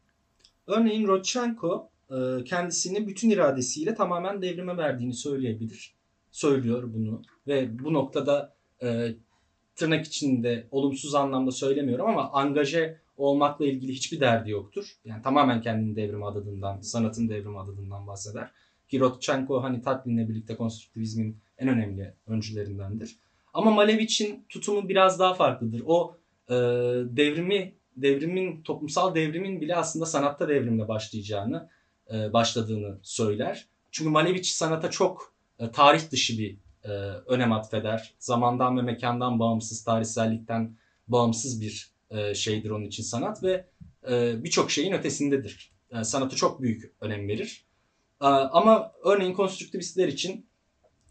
Örneğin 0.67 1.07
Rodchenko 1.07 1.89
e, 2.11 2.43
kendisini 2.43 3.07
bütün 3.07 3.29
iradesiyle 3.29 3.95
tamamen 3.95 4.41
devrime 4.41 4.77
verdiğini 4.77 5.13
söyleyebilir. 5.13 5.95
Söylüyor 6.31 6.93
bunu 6.93 7.21
ve 7.47 7.79
bu 7.79 7.93
noktada 7.93 8.55
e, 8.83 9.15
tırnak 9.75 10.05
içinde 10.05 10.67
olumsuz 10.71 11.15
anlamda 11.15 11.51
söylemiyorum 11.51 12.07
ama 12.07 12.31
angaje 12.31 12.99
olmakla 13.17 13.65
ilgili 13.65 13.91
hiçbir 13.93 14.19
derdi 14.19 14.51
yoktur. 14.51 14.85
Yani 15.05 15.21
tamamen 15.21 15.61
kendini 15.61 15.95
devrime 15.95 16.25
adadığından, 16.25 16.81
sanatın 16.81 17.29
devrime 17.29 17.59
adadığından 17.59 18.07
bahseder. 18.07 18.51
Ki 18.87 18.99
Rodchenko 18.99 19.63
hani 19.63 19.81
Tatlin'le 19.81 20.29
birlikte 20.29 20.55
konstruktivizmin 20.55 21.37
en 21.57 21.67
önemli 21.67 22.13
öncülerindendir. 22.27 23.15
Ama 23.53 23.71
Malevich'in 23.71 24.45
tutumu 24.49 24.89
biraz 24.89 25.19
daha 25.19 25.33
farklıdır. 25.33 25.81
O 25.85 26.17
e, 26.49 26.53
devrimi, 27.17 27.73
devrimin, 27.95 28.61
toplumsal 28.61 29.15
devrimin 29.15 29.61
bile 29.61 29.75
aslında 29.75 30.05
sanatta 30.05 30.49
devrimle 30.49 30.87
başlayacağını, 30.87 31.69
e, 32.13 32.33
başladığını 32.33 32.99
söyler. 33.01 33.65
Çünkü 33.91 34.09
Malevich 34.09 34.47
sanata 34.47 34.91
çok 34.91 35.33
e, 35.59 35.71
tarih 35.71 36.11
dışı 36.11 36.37
bir 36.37 36.57
e, 36.85 36.89
önem 37.27 37.51
atfeder. 37.51 38.13
Zamandan 38.19 38.77
ve 38.77 38.81
mekandan 38.81 39.39
bağımsız, 39.39 39.83
tarihsellikten 39.83 40.75
bağımsız 41.07 41.61
bir 41.61 41.91
e, 42.09 42.35
şeydir 42.35 42.69
onun 42.69 42.85
için 42.85 43.03
sanat 43.03 43.43
ve 43.43 43.65
e, 44.09 44.43
birçok 44.43 44.71
şeyin 44.71 44.93
ötesindedir. 44.93 45.71
E, 45.91 46.03
sanatı 46.03 46.35
çok 46.35 46.61
büyük 46.61 46.91
önem 47.01 47.27
verir. 47.27 47.65
E, 48.21 48.25
ama 48.25 48.91
örneğin 49.03 49.33
konstruktivistler 49.33 50.07
için 50.07 50.45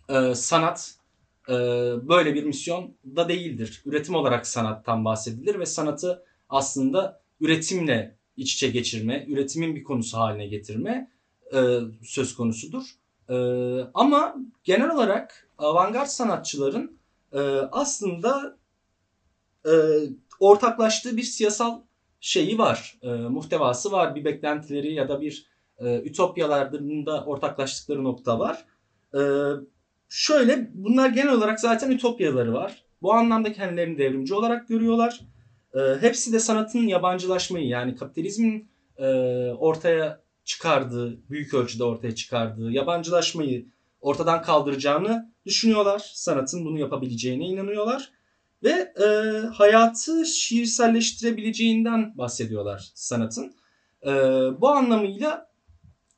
e, 0.08 0.34
sanat 0.34 0.94
e, 1.48 1.52
böyle 2.08 2.34
bir 2.34 2.44
misyon 2.44 2.94
da 3.16 3.28
değildir. 3.28 3.82
Üretim 3.87 4.14
olarak 4.14 4.46
sanattan 4.46 5.04
bahsedilir 5.04 5.58
ve 5.58 5.66
sanatı 5.66 6.24
aslında 6.48 7.20
üretimle 7.40 8.16
iç 8.37 8.54
içe 8.54 8.68
geçirme, 8.68 9.24
üretimin 9.28 9.76
bir 9.76 9.84
konusu 9.84 10.18
haline 10.18 10.46
getirme 10.46 11.10
e, 11.54 11.78
söz 12.02 12.34
konusudur. 12.34 12.82
E, 13.28 13.34
ama 13.94 14.37
genel 14.64 14.90
olarak 14.90 15.43
avantgard 15.59 16.07
sanatçıların 16.07 16.99
e, 17.33 17.38
aslında 17.73 18.59
e, 19.67 19.73
ortaklaştığı 20.40 21.17
bir 21.17 21.23
siyasal 21.23 21.81
şeyi 22.21 22.59
var, 22.59 22.99
e, 23.03 23.09
muhtevası 23.09 23.93
var, 23.93 24.14
bir 24.14 24.25
beklentileri 24.25 24.95
ya 24.95 25.09
da 25.09 25.21
bir 25.21 25.47
e, 25.79 26.01
ütopyalarında 26.01 27.25
ortaklaştıkları 27.25 28.05
nokta 28.05 28.38
var. 28.38 28.64
E, 29.14 29.21
şöyle, 30.09 30.71
bunlar 30.75 31.09
genel 31.09 31.33
olarak 31.33 31.61
zaten 31.61 31.90
ütopyaları 31.90 32.53
var. 32.53 32.85
Bu 33.03 33.12
anlamda 33.12 33.53
kendilerini 33.53 33.99
devrimci 33.99 34.35
olarak 34.35 34.69
görüyorlar. 34.69 35.21
E, 35.75 35.79
hepsi 36.01 36.33
de 36.33 36.38
sanatın 36.38 36.87
yabancılaşmayı 36.87 37.67
yani 37.67 37.97
kapitalizmin 37.97 38.69
e, 38.99 39.07
ortaya 39.59 40.21
çıkardığı, 40.45 41.31
büyük 41.31 41.55
ölçüde 41.55 41.85
ortaya 41.85 42.14
çıkardığı 42.14 42.71
yabancılaşmayı 42.71 43.67
ortadan 44.05 44.43
kaldıracağını 44.43 45.33
düşünüyorlar. 45.47 46.11
Sanatın 46.14 46.64
bunu 46.64 46.79
yapabileceğine 46.79 47.45
inanıyorlar. 47.47 48.11
Ve 48.62 48.93
e, 49.05 49.07
hayatı 49.47 50.27
şiirselleştirebileceğinden 50.27 52.19
bahsediyorlar 52.19 52.90
sanatın. 52.95 53.55
E, 54.07 54.11
bu 54.61 54.69
anlamıyla 54.69 55.51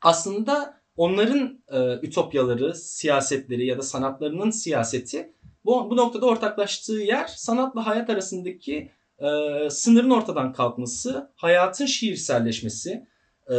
aslında 0.02 0.80
onların 0.96 1.62
e, 1.68 2.06
ütopyaları, 2.06 2.74
siyasetleri 2.74 3.66
ya 3.66 3.78
da 3.78 3.82
sanatlarının 3.82 4.50
siyaseti 4.50 5.32
bu, 5.64 5.90
bu 5.90 5.96
noktada 5.96 6.26
ortaklaştığı 6.26 7.00
yer 7.00 7.26
sanatla 7.26 7.86
hayat 7.86 8.10
arasındaki 8.10 8.90
e, 9.18 9.28
sınırın 9.70 10.10
ortadan 10.10 10.52
kalkması, 10.52 11.32
hayatın 11.36 11.86
şiirselleşmesi 11.86 13.06
e, 13.46 13.56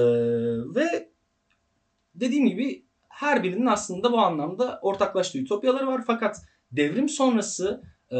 ve 0.76 1.10
dediğim 2.16 2.48
gibi 2.48 2.87
her 3.17 3.43
birinin 3.43 3.65
aslında 3.65 4.12
bu 4.12 4.19
anlamda 4.19 4.80
ortaklaştığı 4.82 5.38
ütopyaları 5.38 5.88
var. 5.88 6.03
Fakat 6.08 6.41
devrim 6.71 7.10
sonrası 7.10 7.84
e, 8.12 8.17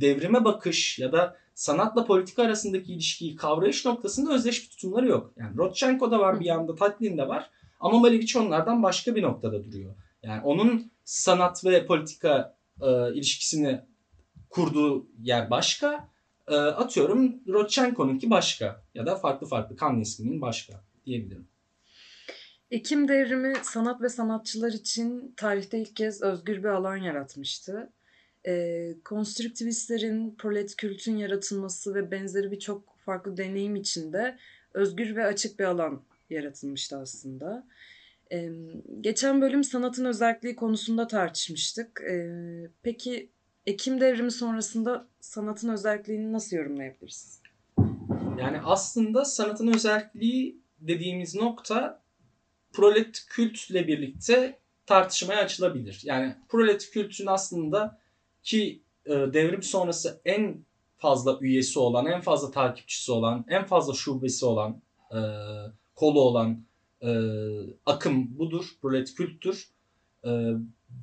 devrime 0.00 0.44
bakış 0.44 0.98
ya 0.98 1.12
da 1.12 1.36
sanatla 1.54 2.04
politika 2.04 2.42
arasındaki 2.42 2.92
ilişkiyi 2.92 3.36
kavrayış 3.36 3.84
noktasında 3.84 4.34
özdeş 4.34 4.64
bir 4.64 4.70
tutumları 4.70 5.08
yok. 5.08 5.32
Yani 5.36 5.56
Rodchenko'da 5.56 6.18
var 6.18 6.40
bir 6.40 6.44
yanda, 6.44 6.74
Tatlin'de 6.74 7.28
var. 7.28 7.50
Ama 7.80 7.98
Malevich 7.98 8.36
onlardan 8.36 8.82
başka 8.82 9.14
bir 9.14 9.22
noktada 9.22 9.64
duruyor. 9.64 9.94
Yani 10.22 10.42
onun 10.42 10.92
sanat 11.04 11.64
ve 11.64 11.86
politika 11.86 12.56
e, 12.82 13.14
ilişkisini 13.14 13.80
kurduğu 14.50 15.06
yer 15.18 15.50
başka. 15.50 16.08
E, 16.48 16.56
atıyorum 16.56 17.34
Rodchenko'nunki 17.48 18.30
başka 18.30 18.82
ya 18.94 19.06
da 19.06 19.16
farklı 19.16 19.46
farklı 19.46 19.76
Kandinsky'nin 19.76 20.40
başka 20.40 20.84
diyebilirim. 21.06 21.48
Ekim 22.70 23.08
devrimi 23.08 23.52
sanat 23.62 24.02
ve 24.02 24.08
sanatçılar 24.08 24.72
için 24.72 25.34
tarihte 25.36 25.78
ilk 25.78 25.96
kez 25.96 26.22
özgür 26.22 26.58
bir 26.58 26.68
alan 26.68 26.96
yaratmıştı. 26.96 27.92
Ee, 28.46 28.94
konstruktivistlerin 29.04 30.34
prolet 30.38 30.76
kültün 30.76 31.16
yaratılması 31.16 31.94
ve 31.94 32.10
benzeri 32.10 32.50
birçok 32.50 32.98
farklı 32.98 33.36
deneyim 33.36 33.76
içinde 33.76 34.38
özgür 34.74 35.16
ve 35.16 35.24
açık 35.24 35.58
bir 35.58 35.64
alan 35.64 36.02
yaratılmıştı 36.30 36.96
aslında. 36.96 37.66
Ee, 38.32 38.50
geçen 39.00 39.40
bölüm 39.40 39.64
sanatın 39.64 40.04
özelliği 40.04 40.56
konusunda 40.56 41.06
tartışmıştık. 41.06 42.00
Ee, 42.10 42.70
peki 42.82 43.30
Ekim 43.66 44.00
devrimi 44.00 44.30
sonrasında 44.30 45.06
sanatın 45.20 45.68
özelliğini 45.68 46.32
nasıl 46.32 46.56
yorumlayabiliriz? 46.56 47.40
Yani 48.38 48.60
aslında 48.64 49.24
sanatın 49.24 49.74
özelliği 49.74 50.60
dediğimiz 50.80 51.34
nokta 51.34 52.02
prolet 52.72 53.26
kültle 53.28 53.86
birlikte 53.86 54.58
tartışmaya 54.86 55.40
açılabilir. 55.40 56.00
Yani 56.04 56.36
prolet 56.48 56.90
kültün 56.90 57.26
aslında 57.26 57.98
ki 58.42 58.82
e, 59.06 59.10
devrim 59.10 59.62
sonrası 59.62 60.20
en 60.24 60.64
fazla 60.98 61.38
üyesi 61.40 61.78
olan, 61.78 62.06
en 62.06 62.20
fazla 62.20 62.50
takipçisi 62.50 63.12
olan, 63.12 63.44
en 63.48 63.64
fazla 63.64 63.94
şubesi 63.94 64.44
olan 64.46 64.82
e, 65.12 65.18
kolu 65.94 66.20
olan 66.20 66.64
e, 67.02 67.10
akım 67.86 68.38
budur. 68.38 68.64
Proletkültür. 68.82 69.68
E, 70.24 70.30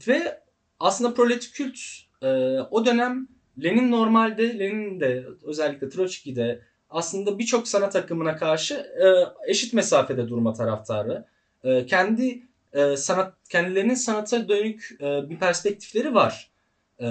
ve 0.07 0.41
aslında 0.79 1.13
proletkült 1.13 1.79
e, 2.21 2.27
o 2.71 2.85
dönem 2.85 3.27
Lenin 3.63 3.91
normalde, 3.91 4.59
Lenin 4.59 4.99
de 4.99 5.25
özellikle 5.43 5.89
Troçki'de 5.89 6.61
aslında 6.89 7.39
birçok 7.39 7.67
sanat 7.67 7.95
akımına 7.95 8.35
karşı 8.35 8.73
e, 8.73 9.05
eşit 9.51 9.73
mesafede 9.73 10.27
durma 10.27 10.53
taraftarı. 10.53 11.25
E, 11.65 11.85
kendi 11.85 12.43
e, 12.73 12.97
sanat 12.97 13.33
kendilerinin 13.49 13.93
sanata 13.93 14.47
dönük 14.47 14.97
e, 15.01 15.29
bir 15.29 15.39
perspektifleri 15.39 16.13
var. 16.13 16.51
E, 16.99 17.05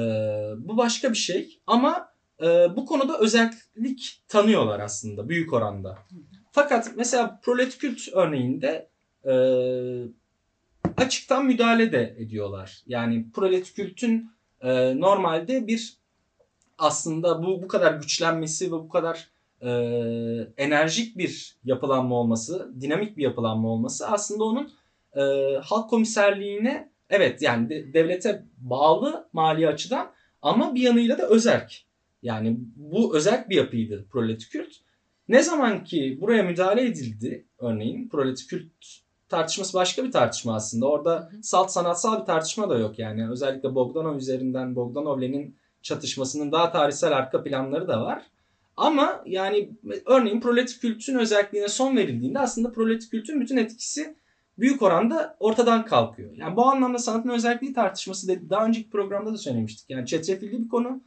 bu 0.56 0.76
başka 0.76 1.10
bir 1.10 1.16
şey 1.16 1.58
ama 1.66 2.08
e, 2.40 2.46
bu 2.76 2.86
konuda 2.86 3.18
özellik 3.18 4.22
tanıyorlar 4.28 4.80
aslında 4.80 5.28
büyük 5.28 5.52
oranda. 5.52 5.98
Fakat 6.52 6.92
mesela 6.96 7.40
proletkült 7.42 8.00
örneğinde 8.12 8.88
e, 9.24 9.34
açıktan 10.96 11.46
müdahale 11.46 11.92
de 11.92 12.14
ediyorlar. 12.18 12.82
Yani 12.86 13.26
proletkültün 13.34 14.30
e, 14.60 15.00
normalde 15.00 15.66
bir 15.66 15.96
aslında 16.78 17.42
bu 17.42 17.62
bu 17.62 17.68
kadar 17.68 17.94
güçlenmesi 17.94 18.66
ve 18.66 18.72
bu 18.72 18.88
kadar 18.88 19.28
e, 19.64 19.70
enerjik 20.56 21.18
bir 21.18 21.56
yapılanma 21.64 22.14
olması, 22.14 22.72
dinamik 22.80 23.16
bir 23.16 23.22
yapılanma 23.22 23.68
olması 23.68 24.08
aslında 24.08 24.44
onun 24.44 24.72
e, 25.16 25.22
halk 25.62 25.90
komiserliğine 25.90 26.90
evet 27.10 27.42
yani 27.42 27.68
de, 27.68 27.92
devlete 27.92 28.44
bağlı 28.58 29.28
mali 29.32 29.68
açıdan 29.68 30.10
ama 30.42 30.74
bir 30.74 30.80
yanıyla 30.80 31.18
da 31.18 31.28
özerk. 31.28 31.84
Yani 32.22 32.56
bu 32.76 33.16
özerk 33.16 33.50
bir 33.50 33.56
yapıydı 33.56 34.06
proletkült. 34.10 34.74
Ne 35.28 35.42
zaman 35.42 35.84
ki 35.84 36.18
buraya 36.20 36.42
müdahale 36.42 36.86
edildi 36.86 37.46
örneğin 37.58 38.08
proletkült 38.08 38.72
tartışması 39.28 39.74
başka 39.74 40.04
bir 40.04 40.12
tartışma 40.12 40.54
aslında. 40.54 40.86
Orada 40.86 41.30
salt 41.42 41.70
sanatsal 41.70 42.20
bir 42.20 42.26
tartışma 42.26 42.70
da 42.70 42.78
yok 42.78 42.98
yani. 42.98 43.30
Özellikle 43.30 43.74
Bogdanov 43.74 44.16
üzerinden 44.16 44.76
Bogdanov 44.76 45.20
Lenin 45.20 45.56
çatışmasının 45.82 46.52
daha 46.52 46.72
tarihsel 46.72 47.16
arka 47.16 47.42
planları 47.42 47.88
da 47.88 48.00
var. 48.00 48.22
Ama 48.76 49.22
yani 49.26 49.70
örneğin 50.06 50.40
proletkültün 50.40 51.18
özelliğine 51.18 51.68
son 51.68 51.96
verildiğinde 51.96 52.38
aslında 52.38 52.72
proletkültün 52.72 53.40
bütün 53.40 53.56
etkisi 53.56 54.16
büyük 54.58 54.82
oranda 54.82 55.36
ortadan 55.40 55.84
kalkıyor. 55.84 56.32
Yani 56.36 56.56
bu 56.56 56.66
anlamda 56.66 56.98
sanatın 56.98 57.28
özelliği 57.28 57.72
tartışması 57.72 58.28
da 58.28 58.50
daha 58.50 58.66
önceki 58.66 58.90
programda 58.90 59.32
da 59.32 59.36
söylemiştik. 59.36 59.90
Yani 59.90 60.06
çetrefilli 60.06 60.64
bir 60.64 60.68
konu. 60.68 61.02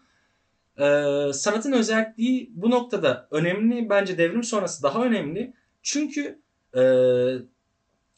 Ee, 0.79 1.33
sanatın 1.33 1.71
özelliği 1.71 2.51
bu 2.53 2.71
noktada 2.71 3.27
önemli. 3.31 3.89
Bence 3.89 4.17
devrim 4.17 4.43
sonrası 4.43 4.83
daha 4.83 5.03
önemli. 5.03 5.53
Çünkü 5.81 6.39
e, 6.77 6.83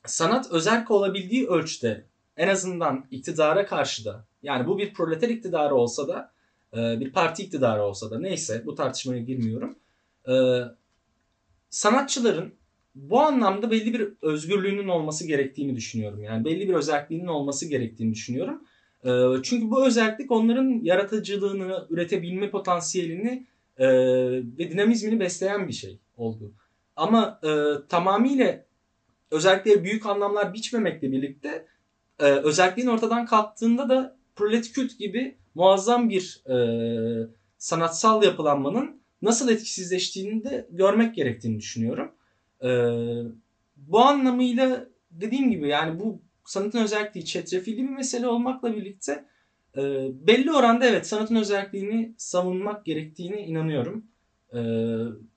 sanat 0.06 0.52
özerk 0.52 0.92
olabildiği 0.92 1.48
ölçüde 1.48 2.06
en 2.38 2.48
azından 2.48 3.06
iktidara 3.12 3.66
karşı 3.66 4.06
da 4.06 4.26
yani 4.44 4.68
bu 4.68 4.78
bir 4.78 4.94
proleter 4.94 5.30
iktidarı 5.30 5.76
olsa 5.76 6.08
da 6.08 6.32
e, 6.78 7.00
bir 7.00 7.12
parti 7.12 7.44
iktidarı 7.44 7.84
olsa 7.84 8.12
da 8.12 8.20
neyse 8.20 8.64
bu 8.66 8.76
tartışmaya 8.76 9.20
girmiyorum. 9.20 9.76
E, 10.28 10.34
sanatçıların 11.70 12.54
bu 12.96 13.20
anlamda 13.20 13.72
belli 13.72 13.94
bir 13.94 14.14
özgürlüğünün 14.22 14.88
olması 14.88 15.28
gerektiğini 15.28 15.76
düşünüyorum. 15.76 16.24
Yani 16.24 16.46
belli 16.46 16.70
bir 16.70 16.74
özelliğinin 16.74 17.28
olması 17.28 17.70
gerektiğini 17.70 18.14
düşünüyorum. 18.14 18.64
E, 19.04 19.10
çünkü 19.44 19.72
bu 19.72 19.88
özellik 19.88 20.32
onların 20.32 20.80
yaratıcılığını, 20.84 21.88
üretebilme 21.90 22.50
potansiyelini 22.50 23.48
ve 24.58 24.72
dinamizmini 24.72 25.20
besleyen 25.20 25.68
bir 25.68 25.74
şey 25.74 26.00
oldu. 26.18 26.54
Ama 26.96 27.42
tamamıyla 27.90 28.66
özellikle 29.32 29.84
büyük 29.84 30.06
anlamlar 30.06 30.54
biçmemekle 30.54 31.12
birlikte 31.12 31.66
özelliğin 32.20 32.88
ortadan 32.88 33.26
kalktığında 33.26 33.90
da 33.90 34.18
proletkült 34.36 35.00
gibi 35.00 35.39
muazzam 35.56 36.10
bir 36.10 36.44
e, 36.50 36.58
sanatsal 37.58 38.24
yapılanmanın 38.24 39.02
nasıl 39.22 39.50
etkisizleştiğini 39.50 40.44
de 40.44 40.68
görmek 40.70 41.16
gerektiğini 41.16 41.60
düşünüyorum. 41.60 42.12
E, 42.64 42.70
bu 43.78 44.00
anlamıyla 44.00 44.86
dediğim 45.12 45.52
gibi 45.52 45.68
yani 45.68 46.00
bu 46.00 46.22
sanatın 46.46 46.84
özelliği 46.84 47.26
çetrefilli 47.26 47.84
bir 47.84 47.90
mesele 47.90 48.28
olmakla 48.28 48.76
birlikte 48.76 49.26
e, 49.78 49.82
belli 50.28 50.52
oranda 50.52 50.86
evet 50.86 51.08
sanatın 51.08 51.36
özelliğini 51.36 52.14
savunmak 52.18 52.86
gerektiğine 52.86 53.46
inanıyorum. 53.46 54.06
E, 54.54 54.60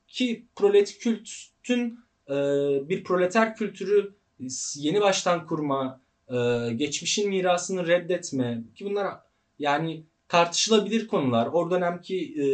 ki 0.08 0.46
proletkültün 0.56 1.98
e, 2.28 2.34
bir 2.88 3.04
proleter 3.04 3.56
kültürü 3.56 4.14
yeni 4.74 5.00
baştan 5.00 5.46
kurma, 5.46 6.00
e, 6.28 6.36
geçmişin 6.72 7.28
mirasını 7.28 7.86
reddetme 7.86 8.62
ki 8.74 8.84
bunlar 8.84 9.06
yani 9.58 10.06
tartışılabilir 10.28 11.08
konular. 11.08 11.46
O 11.46 11.70
dönemki 11.70 12.34
e, 12.42 12.44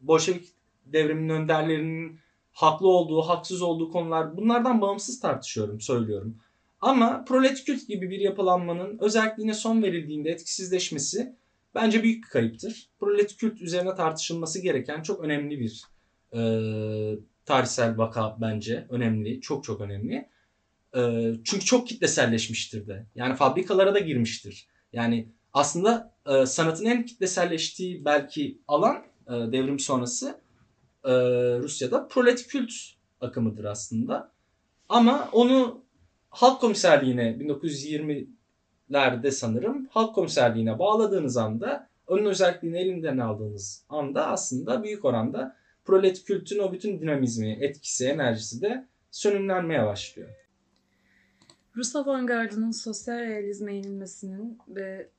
Bolşevik 0.00 0.48
devriminin 0.86 1.28
önderlerinin 1.28 2.18
haklı 2.52 2.88
olduğu, 2.88 3.22
haksız 3.22 3.62
olduğu 3.62 3.90
konular 3.90 4.36
bunlardan 4.36 4.80
bağımsız 4.80 5.20
tartışıyorum, 5.20 5.80
söylüyorum. 5.80 6.38
Ama 6.80 7.24
proletkült 7.24 7.88
gibi 7.88 8.10
bir 8.10 8.20
yapılanmanın 8.20 8.98
özelliğine 9.00 9.54
son 9.54 9.82
verildiğinde 9.82 10.30
etkisizleşmesi 10.30 11.36
bence 11.74 12.02
büyük 12.02 12.24
bir 12.24 12.28
kayıptır. 12.28 12.90
Proletkült 13.00 13.62
üzerine 13.62 13.94
tartışılması 13.94 14.62
gereken 14.62 15.02
çok 15.02 15.20
önemli 15.20 15.60
bir 15.60 15.82
e, 16.32 16.40
tarihsel 17.44 17.98
vaka 17.98 18.36
bence. 18.40 18.86
Önemli, 18.90 19.40
çok 19.40 19.64
çok 19.64 19.80
önemli. 19.80 20.28
E, 20.96 21.32
çünkü 21.44 21.64
çok 21.64 21.88
kitleselleşmiştir 21.88 22.86
de. 22.86 23.06
Yani 23.14 23.36
fabrikalara 23.36 23.94
da 23.94 23.98
girmiştir. 23.98 24.68
Yani 24.92 25.28
aslında 25.56 26.12
e, 26.26 26.46
sanatın 26.46 26.84
en 26.84 27.04
kitleselleştiği 27.04 28.04
belki 28.04 28.58
alan 28.68 29.02
e, 29.26 29.32
devrim 29.32 29.78
sonrası 29.78 30.40
e, 31.04 31.12
Rusya'da 31.58 32.08
proletkült 32.08 32.72
akımıdır 33.20 33.64
aslında. 33.64 34.32
Ama 34.88 35.28
onu 35.32 35.84
halk 36.30 36.60
komiserliğine 36.60 37.22
1920'lerde 37.22 39.30
sanırım 39.30 39.88
halk 39.90 40.14
komiserliğine 40.14 40.78
bağladığınız 40.78 41.36
anda 41.36 41.88
onun 42.06 42.24
özelliğini 42.24 42.78
elinden 42.78 43.18
aldığınız 43.18 43.84
anda 43.88 44.26
aslında 44.26 44.82
büyük 44.82 45.04
oranda 45.04 45.56
proletkültün 45.84 46.58
o 46.58 46.72
bütün 46.72 47.00
dinamizmi, 47.00 47.58
etkisi, 47.60 48.06
enerjisi 48.06 48.62
de 48.62 48.86
sönümlenmeye 49.10 49.86
başlıyor. 49.86 50.28
Rus 51.76 51.96
avantgardının 51.96 52.70
sosyal 52.70 53.18
realizme 53.18 53.74
eğilmesinin 53.74 54.58
ve 54.68 55.10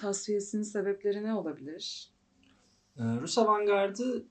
tasfiyesinin 0.00 0.62
sebepleri 0.62 1.24
ne 1.24 1.34
olabilir? 1.34 2.10
Ee, 2.96 3.02
Rus 3.02 3.38
avantgardı 3.38 4.26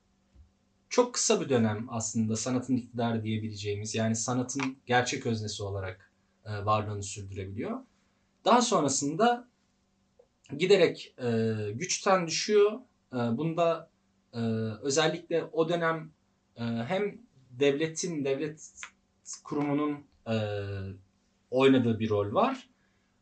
çok 0.89 1.13
kısa 1.13 1.41
bir 1.41 1.49
dönem 1.49 1.85
aslında 1.89 2.35
sanatın 2.35 2.75
iktidarı 2.75 3.23
diyebileceğimiz 3.23 3.95
yani 3.95 4.15
sanatın 4.15 4.77
gerçek 4.85 5.25
öznesi 5.25 5.63
olarak 5.63 6.11
e, 6.45 6.65
varlığını 6.65 7.03
sürdürebiliyor. 7.03 7.79
Daha 8.45 8.61
sonrasında 8.61 9.47
giderek 10.57 11.15
e, 11.17 11.55
güçten 11.73 12.27
düşüyor. 12.27 12.79
E, 13.13 13.17
bunda 13.17 13.89
özellikle 14.81 15.43
o 15.43 15.69
dönem 15.69 16.11
hem 16.87 17.21
devletin, 17.51 18.25
devlet 18.25 18.71
kurumunun 19.43 19.97
oynadığı 21.51 21.99
bir 21.99 22.09
rol 22.09 22.33
var. 22.33 22.69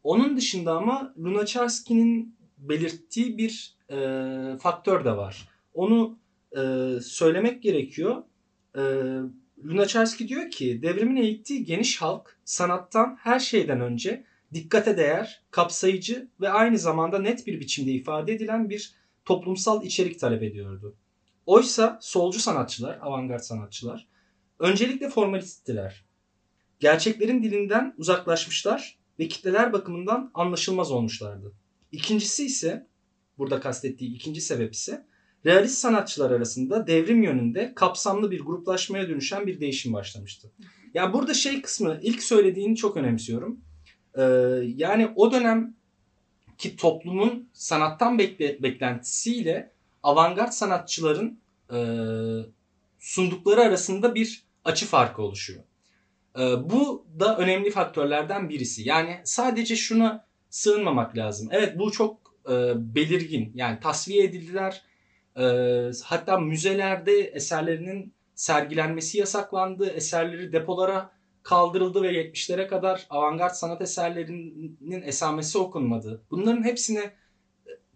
Onun 0.08 0.38
dışında 0.38 0.74
ama 0.74 1.14
Lunacharsky'nin 1.20 2.36
belirttiği 2.58 3.38
bir 3.38 3.76
e, 3.90 3.98
faktör 4.58 5.06
de 5.06 5.18
var. 5.18 5.50
Onu 5.74 6.20
e, 6.58 6.62
söylemek 7.02 7.64
gerekiyor. 7.64 8.24
E, 8.76 8.82
Lunacharsky 9.66 10.30
diyor 10.30 10.52
ki 10.52 10.82
devrimin 10.82 11.16
eğittiği 11.16 11.66
geniş 11.66 12.02
halk 12.02 12.40
sanattan 12.46 13.18
her 13.20 13.40
şeyden 13.40 13.82
önce 13.82 14.24
dikkate 14.54 14.98
değer, 14.98 15.44
kapsayıcı 15.52 16.28
ve 16.42 16.50
aynı 16.50 16.78
zamanda 16.78 17.20
net 17.20 17.48
bir 17.48 17.60
biçimde 17.60 17.92
ifade 17.92 18.34
edilen 18.34 18.70
bir 18.70 18.94
toplumsal 19.26 19.84
içerik 19.84 20.20
talep 20.20 20.44
ediyordu. 20.44 20.96
Oysa 21.46 22.00
solcu 22.02 22.40
sanatçılar, 22.40 23.00
avantgard 23.02 23.42
sanatçılar 23.42 24.08
öncelikle 24.60 25.10
formalisttiler. 25.10 26.06
Gerçeklerin 26.80 27.44
dilinden 27.44 27.94
uzaklaşmışlar 27.98 28.97
ve 29.20 29.28
kitleler 29.28 29.74
bakımından 29.74 30.32
anlaşılmaz 30.34 30.92
olmuşlardı. 30.92 31.54
İkincisi 31.92 32.46
ise 32.46 32.88
burada 33.38 33.60
kastettiği 33.60 34.16
ikinci 34.16 34.42
sebep 34.42 34.74
ise 34.74 35.06
realist 35.46 35.78
sanatçılar 35.78 36.32
arasında 36.32 36.88
devrim 36.88 37.24
yönünde 37.24 37.74
kapsamlı 37.76 38.32
bir 38.32 38.42
gruplaşmaya 38.42 39.10
dönüşen 39.10 39.48
bir 39.48 39.60
değişim 39.60 39.94
başlamıştı. 39.94 40.52
Ya 40.94 41.14
burada 41.14 41.34
şey 41.34 41.62
kısmı 41.62 42.00
ilk 42.02 42.24
söylediğini 42.24 42.76
çok 42.76 42.98
önemsiyorum. 42.98 43.60
Ee, 44.18 44.22
yani 44.76 45.12
o 45.16 45.32
dönem 45.32 45.76
ki 46.58 46.76
toplumun 46.76 47.50
sanattan 47.54 48.20
bekle, 48.20 48.64
beklentisiyle 48.64 49.72
avantgard 50.04 50.52
sanatçıların 50.52 51.40
e, 51.74 51.78
sundukları 53.00 53.62
arasında 53.62 54.16
bir 54.16 54.44
açı 54.66 54.86
farkı 54.86 55.22
oluşuyor. 55.22 55.64
Ee, 56.38 56.70
bu 56.70 57.06
da 57.20 57.38
önemli 57.38 57.72
faktörlerden 57.72 58.50
birisi. 58.50 58.90
Yani 58.90 59.22
sadece 59.24 59.76
şuna 59.76 60.26
sığınmamak 60.50 61.18
lazım. 61.18 61.50
Evet 61.52 61.80
bu 61.80 61.92
çok 61.92 62.18
e, 62.50 62.74
belirgin. 62.96 63.52
Yani 63.56 63.80
tasfiye 63.80 64.24
edildiler. 64.24 64.82
E, 65.40 65.44
hatta 66.04 66.40
müzelerde 66.40 67.20
eserlerinin 67.20 68.14
sergilenmesi 68.36 69.18
yasaklandı. 69.18 69.90
Eserleri 69.90 70.54
depolara 70.54 71.12
kaldırıldı 71.44 72.02
ve 72.02 72.12
70'lere 72.12 72.68
kadar 72.68 73.08
avantgard 73.10 73.54
sanat 73.54 73.82
eserlerinin 73.82 75.02
esamesi 75.02 75.58
okunmadı. 75.58 76.22
Bunların 76.32 76.64
hepsine 76.64 77.14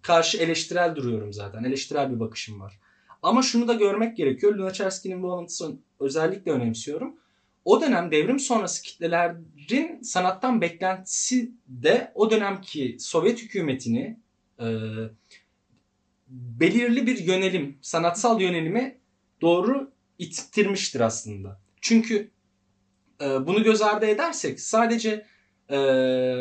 karşı 0.02 0.38
eleştirel 0.38 0.96
duruyorum 0.96 1.34
zaten. 1.34 1.64
Eleştirel 1.64 2.12
bir 2.16 2.20
bakışım 2.20 2.62
var. 2.62 2.80
Ama 3.22 3.42
şunu 3.42 3.68
da 3.68 3.74
görmek 3.74 4.18
gerekiyor. 4.18 4.56
Lunacharsky'nin 4.56 5.24
bu 5.24 5.34
alıntısını 5.34 5.78
özellikle 6.00 6.52
önemsiyorum. 6.52 7.21
O 7.66 7.82
dönem 7.82 8.12
devrim 8.12 8.40
sonrası 8.40 8.84
kitlelerin 8.84 10.02
sanattan 10.02 10.62
beklentisi 10.62 11.52
de 11.68 12.12
o 12.16 12.32
dönemki 12.32 12.98
Sovyet 13.00 13.42
hükümetini 13.42 14.20
e, 14.60 14.66
belirli 16.28 17.08
bir 17.08 17.18
yönelim, 17.18 17.78
sanatsal 17.82 18.42
yönelime 18.42 18.98
doğru 19.42 19.92
ittirmiştir 20.20 21.00
aslında. 21.00 21.62
Çünkü 21.82 22.32
e, 23.22 23.26
bunu 23.48 23.64
göz 23.64 23.82
ardı 23.82 24.06
edersek 24.06 24.60
sadece 24.60 25.26
e, 25.70 25.78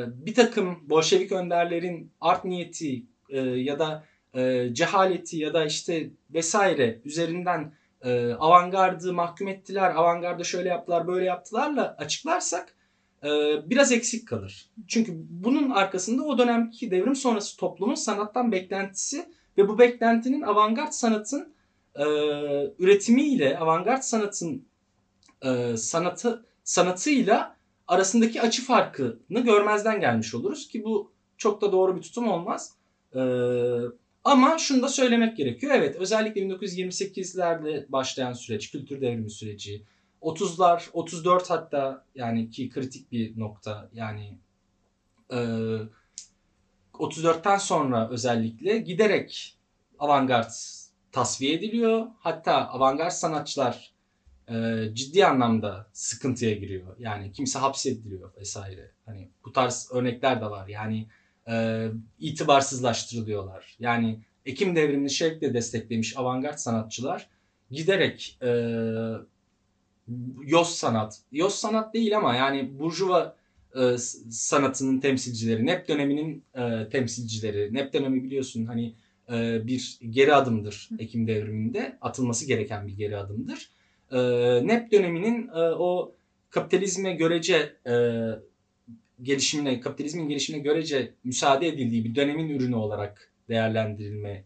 bir 0.07 0.35
takım 0.35 0.91
Bolşevik 0.91 1.33
önderlerin 1.33 2.13
art 2.21 2.45
niyeti 2.45 3.03
e, 3.31 3.41
ya 3.41 3.79
da 3.79 4.05
e, 4.35 4.69
cehaleti 4.75 5.37
ya 5.37 5.55
da 5.55 5.65
işte 5.67 6.11
vesaire 6.31 7.01
üzerinden 7.05 7.75
e, 8.03 8.33
avantgardı 8.33 9.13
mahkum 9.13 9.49
ettiler, 9.49 9.95
avantgarda 9.95 10.45
şöyle 10.45 10.69
yaptılar, 10.69 11.07
böyle 11.07 11.25
yaptılarla 11.25 11.97
açıklarsak 11.99 12.75
e, 13.25 13.29
biraz 13.71 13.93
eksik 13.93 14.29
kalır. 14.29 14.71
Çünkü 14.89 15.13
bunun 15.31 15.71
arkasında 15.71 16.23
o 16.23 16.39
dönemki 16.39 16.91
devrim 16.91 17.17
sonrası 17.17 17.57
toplumun 17.57 17.95
sanattan 17.95 18.53
beklentisi 18.53 19.29
ve 19.59 19.69
bu 19.69 19.79
beklentinin 19.79 20.43
avantgard 20.43 20.93
sanatın 20.93 21.55
e, 21.95 22.05
üretimiyle, 22.79 23.59
avantgard 23.59 24.03
sanatın 24.03 24.65
e, 25.43 25.77
sanatı 25.77 26.47
sanatıyla 26.65 27.57
arasındaki 27.89 28.43
açı 28.43 28.65
farkını 28.65 29.41
görmezden 29.41 30.01
gelmiş 30.01 30.35
oluruz 30.35 30.69
ki 30.69 30.85
bu 30.85 31.13
çok 31.37 31.61
da 31.61 31.73
doğru 31.73 31.97
bir 31.97 32.03
tutum 32.03 32.29
olmaz. 32.29 32.75
Ee, 33.15 33.21
ama 34.25 34.59
şunu 34.59 34.83
da 34.83 34.89
söylemek 34.89 35.37
gerekiyor. 35.37 35.73
Evet 35.75 35.97
özellikle 35.97 36.41
1928'lerde 36.41 37.93
başlayan 37.93 38.33
süreç, 38.33 38.71
kültür 38.71 39.01
devrimi 39.01 39.31
süreci, 39.31 39.83
30'lar, 40.23 40.91
34 40.93 41.51
hatta 41.51 42.05
yani 42.15 42.51
ki 42.51 42.71
kritik 42.71 43.13
bir 43.13 43.39
nokta 43.39 43.89
yani 43.93 44.39
e, 45.33 45.37
34'ten 46.93 47.57
sonra 47.57 48.09
özellikle 48.11 48.79
giderek 48.79 49.57
avantgard 49.99 50.51
tasfiye 51.13 51.55
ediliyor. 51.55 52.07
Hatta 52.19 52.53
avantgard 52.53 53.11
sanatçılar 53.11 53.93
e, 54.49 54.85
ciddi 54.95 55.27
anlamda 55.27 55.87
sıkıntıya 55.93 56.55
giriyor. 56.55 56.97
Yani 56.99 57.33
kimse 57.33 57.59
hapsediliyor 57.59 58.37
vesaire. 58.37 58.91
Hani 59.07 59.31
bu 59.45 59.53
tarz 59.53 59.89
örnekler 59.93 60.41
de 60.41 60.51
var. 60.51 60.69
Yani 60.69 61.09
e, 61.49 61.87
itibarsızlaştırılıyorlar. 62.19 63.77
Yani 63.81 64.19
Ekim 64.47 64.77
devrimini 64.77 65.11
şevkle 65.11 65.55
desteklemiş 65.55 66.17
avantgard 66.17 66.59
sanatçılar 66.59 67.29
giderek 67.71 68.39
e, 68.43 68.49
yoz 70.47 70.69
sanat, 70.69 71.19
yoz 71.33 71.55
sanat 71.55 71.95
değil 71.95 72.17
ama 72.17 72.35
yani 72.35 72.79
burjuva 72.79 73.37
e, 73.77 73.99
sanatının 74.31 75.01
temsilcileri, 75.01 75.67
NEP 75.67 75.89
döneminin 75.89 76.45
e, 76.55 76.89
temsilcileri. 76.89 77.75
NEP 77.75 77.93
dönemi 77.93 78.25
biliyorsun 78.25 78.65
hani 78.65 78.95
e, 79.33 79.67
bir 79.67 79.99
geri 80.11 80.35
adımdır 80.35 80.89
Ekim 80.99 81.27
devriminde. 81.27 81.99
Atılması 82.01 82.47
gereken 82.47 82.87
bir 82.87 82.97
geri 82.97 83.17
adımdır. 83.17 83.71
E, 84.13 84.19
NEP 84.67 84.93
döneminin 84.93 85.49
e, 85.49 85.61
o 85.61 86.15
kapitalizme 86.51 87.13
görece 87.13 87.77
e, 87.87 87.95
gelişimine, 89.23 89.81
kapitalizmin 89.81 90.29
gelişimine 90.29 90.63
görece 90.63 91.15
müsaade 91.25 91.69
edildiği 91.69 92.05
bir 92.05 92.15
dönemin 92.15 92.49
ürünü 92.49 92.77
olarak 92.77 93.33
değerlendirilme 93.49 94.45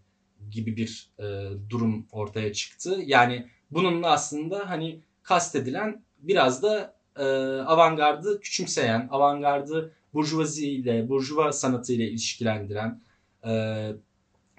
gibi 0.51 0.77
bir 0.77 1.11
e, 1.19 1.25
durum 1.71 2.07
ortaya 2.13 2.53
çıktı. 2.53 2.99
Yani 3.07 3.47
bununla 3.71 4.11
aslında 4.11 4.71
hani 4.71 5.01
kastedilen 5.23 6.03
biraz 6.19 6.63
da 6.63 6.95
e, 7.17 7.25
avantgardı 7.63 8.41
küçümseyen, 8.41 9.09
avantgardı 9.11 9.93
burjuvazi 10.15 10.71
ile, 10.71 11.09
burjuva 11.09 11.53
sanatı 11.53 11.93
ile 11.93 12.09
ilişkilendiren 12.09 13.01
e, 13.47 13.53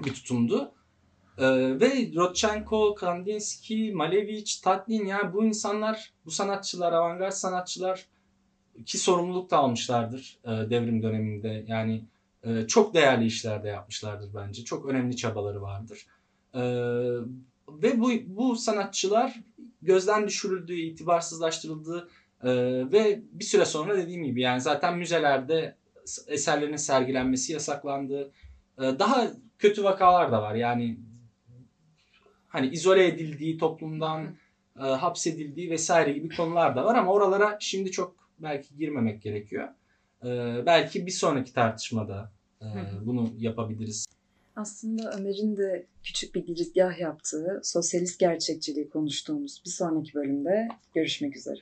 bir 0.06 0.14
tutumdu. 0.14 0.72
E, 1.38 1.46
ve 1.80 2.12
Rodchenko, 2.16 2.96
Kandinsky, 2.96 3.94
Malevich, 3.94 4.62
Tatlin 4.64 5.06
yani 5.06 5.34
bu 5.34 5.46
insanlar, 5.46 6.14
bu 6.26 6.32
sanatçılar, 6.32 6.94
avantgard 6.94 7.32
sanatçılar 7.32 8.06
ki 8.86 8.98
sorumluluk 8.98 9.52
da 9.52 9.58
almışlardır 9.58 10.38
e, 10.44 10.50
devrim 10.50 11.04
döneminde. 11.04 11.66
Yani 11.68 12.06
e, 12.44 12.68
çok 12.68 12.94
değerli 12.94 13.26
işler 13.26 13.64
de 13.64 13.68
yapmışlardır 13.68 14.34
bence. 14.34 14.64
Çok 14.64 14.86
önemli 14.86 15.16
çabaları 15.16 15.62
vardır. 15.62 16.06
E, 16.54 16.62
ve 17.70 18.00
bu, 18.00 18.12
bu 18.28 18.56
sanatçılar 18.56 19.40
gözden 19.82 20.28
düşürüldü, 20.28 20.74
itibarsızlaştırıldı 20.74 22.10
e, 22.44 22.52
ve 22.92 23.22
bir 23.32 23.46
süre 23.46 23.66
sonra 23.66 23.98
dediğim 23.98 24.24
gibi 24.24 24.42
yani 24.42 24.62
zaten 24.62 24.98
müzelerde 24.98 25.76
eserlerin 26.28 26.76
sergilenmesi 26.76 27.54
yasaklandı. 27.54 28.32
E, 28.78 28.82
daha 28.82 29.28
kötü 29.60 29.84
vakalar 29.84 30.32
da 30.32 30.42
var. 30.42 30.56
Yani 30.56 30.98
hani 32.48 32.68
izole 32.68 33.08
edildiği 33.08 33.58
toplumdan 33.58 34.36
e, 34.80 34.82
hapsedildiği 34.84 35.70
vesaire 35.70 36.12
gibi 36.12 36.36
konular 36.36 36.76
da 36.76 36.86
var 36.86 36.96
ama 36.96 37.12
oralara 37.12 37.58
şimdi 37.60 37.92
çok 37.92 38.25
belki 38.40 38.78
girmemek 38.78 39.22
gerekiyor. 39.22 39.68
E, 40.24 40.28
belki 40.66 41.06
bir 41.06 41.12
sonraki 41.12 41.54
tartışmada 41.54 42.32
e, 42.62 42.66
bunu 43.06 43.34
yapabiliriz. 43.38 44.06
Aslında 44.56 45.12
Ömer'in 45.18 45.58
de 45.58 45.86
küçük 46.04 46.36
bir 46.36 46.46
girizgah 46.46 47.00
yaptığı 47.00 47.62
sosyalist 47.64 48.20
gerçekçiliği 48.20 48.90
konuştuğumuz 48.90 49.62
bir 49.66 49.70
sonraki 49.70 50.14
bölümde 50.14 50.68
görüşmek 50.94 51.38
üzere. 51.38 51.60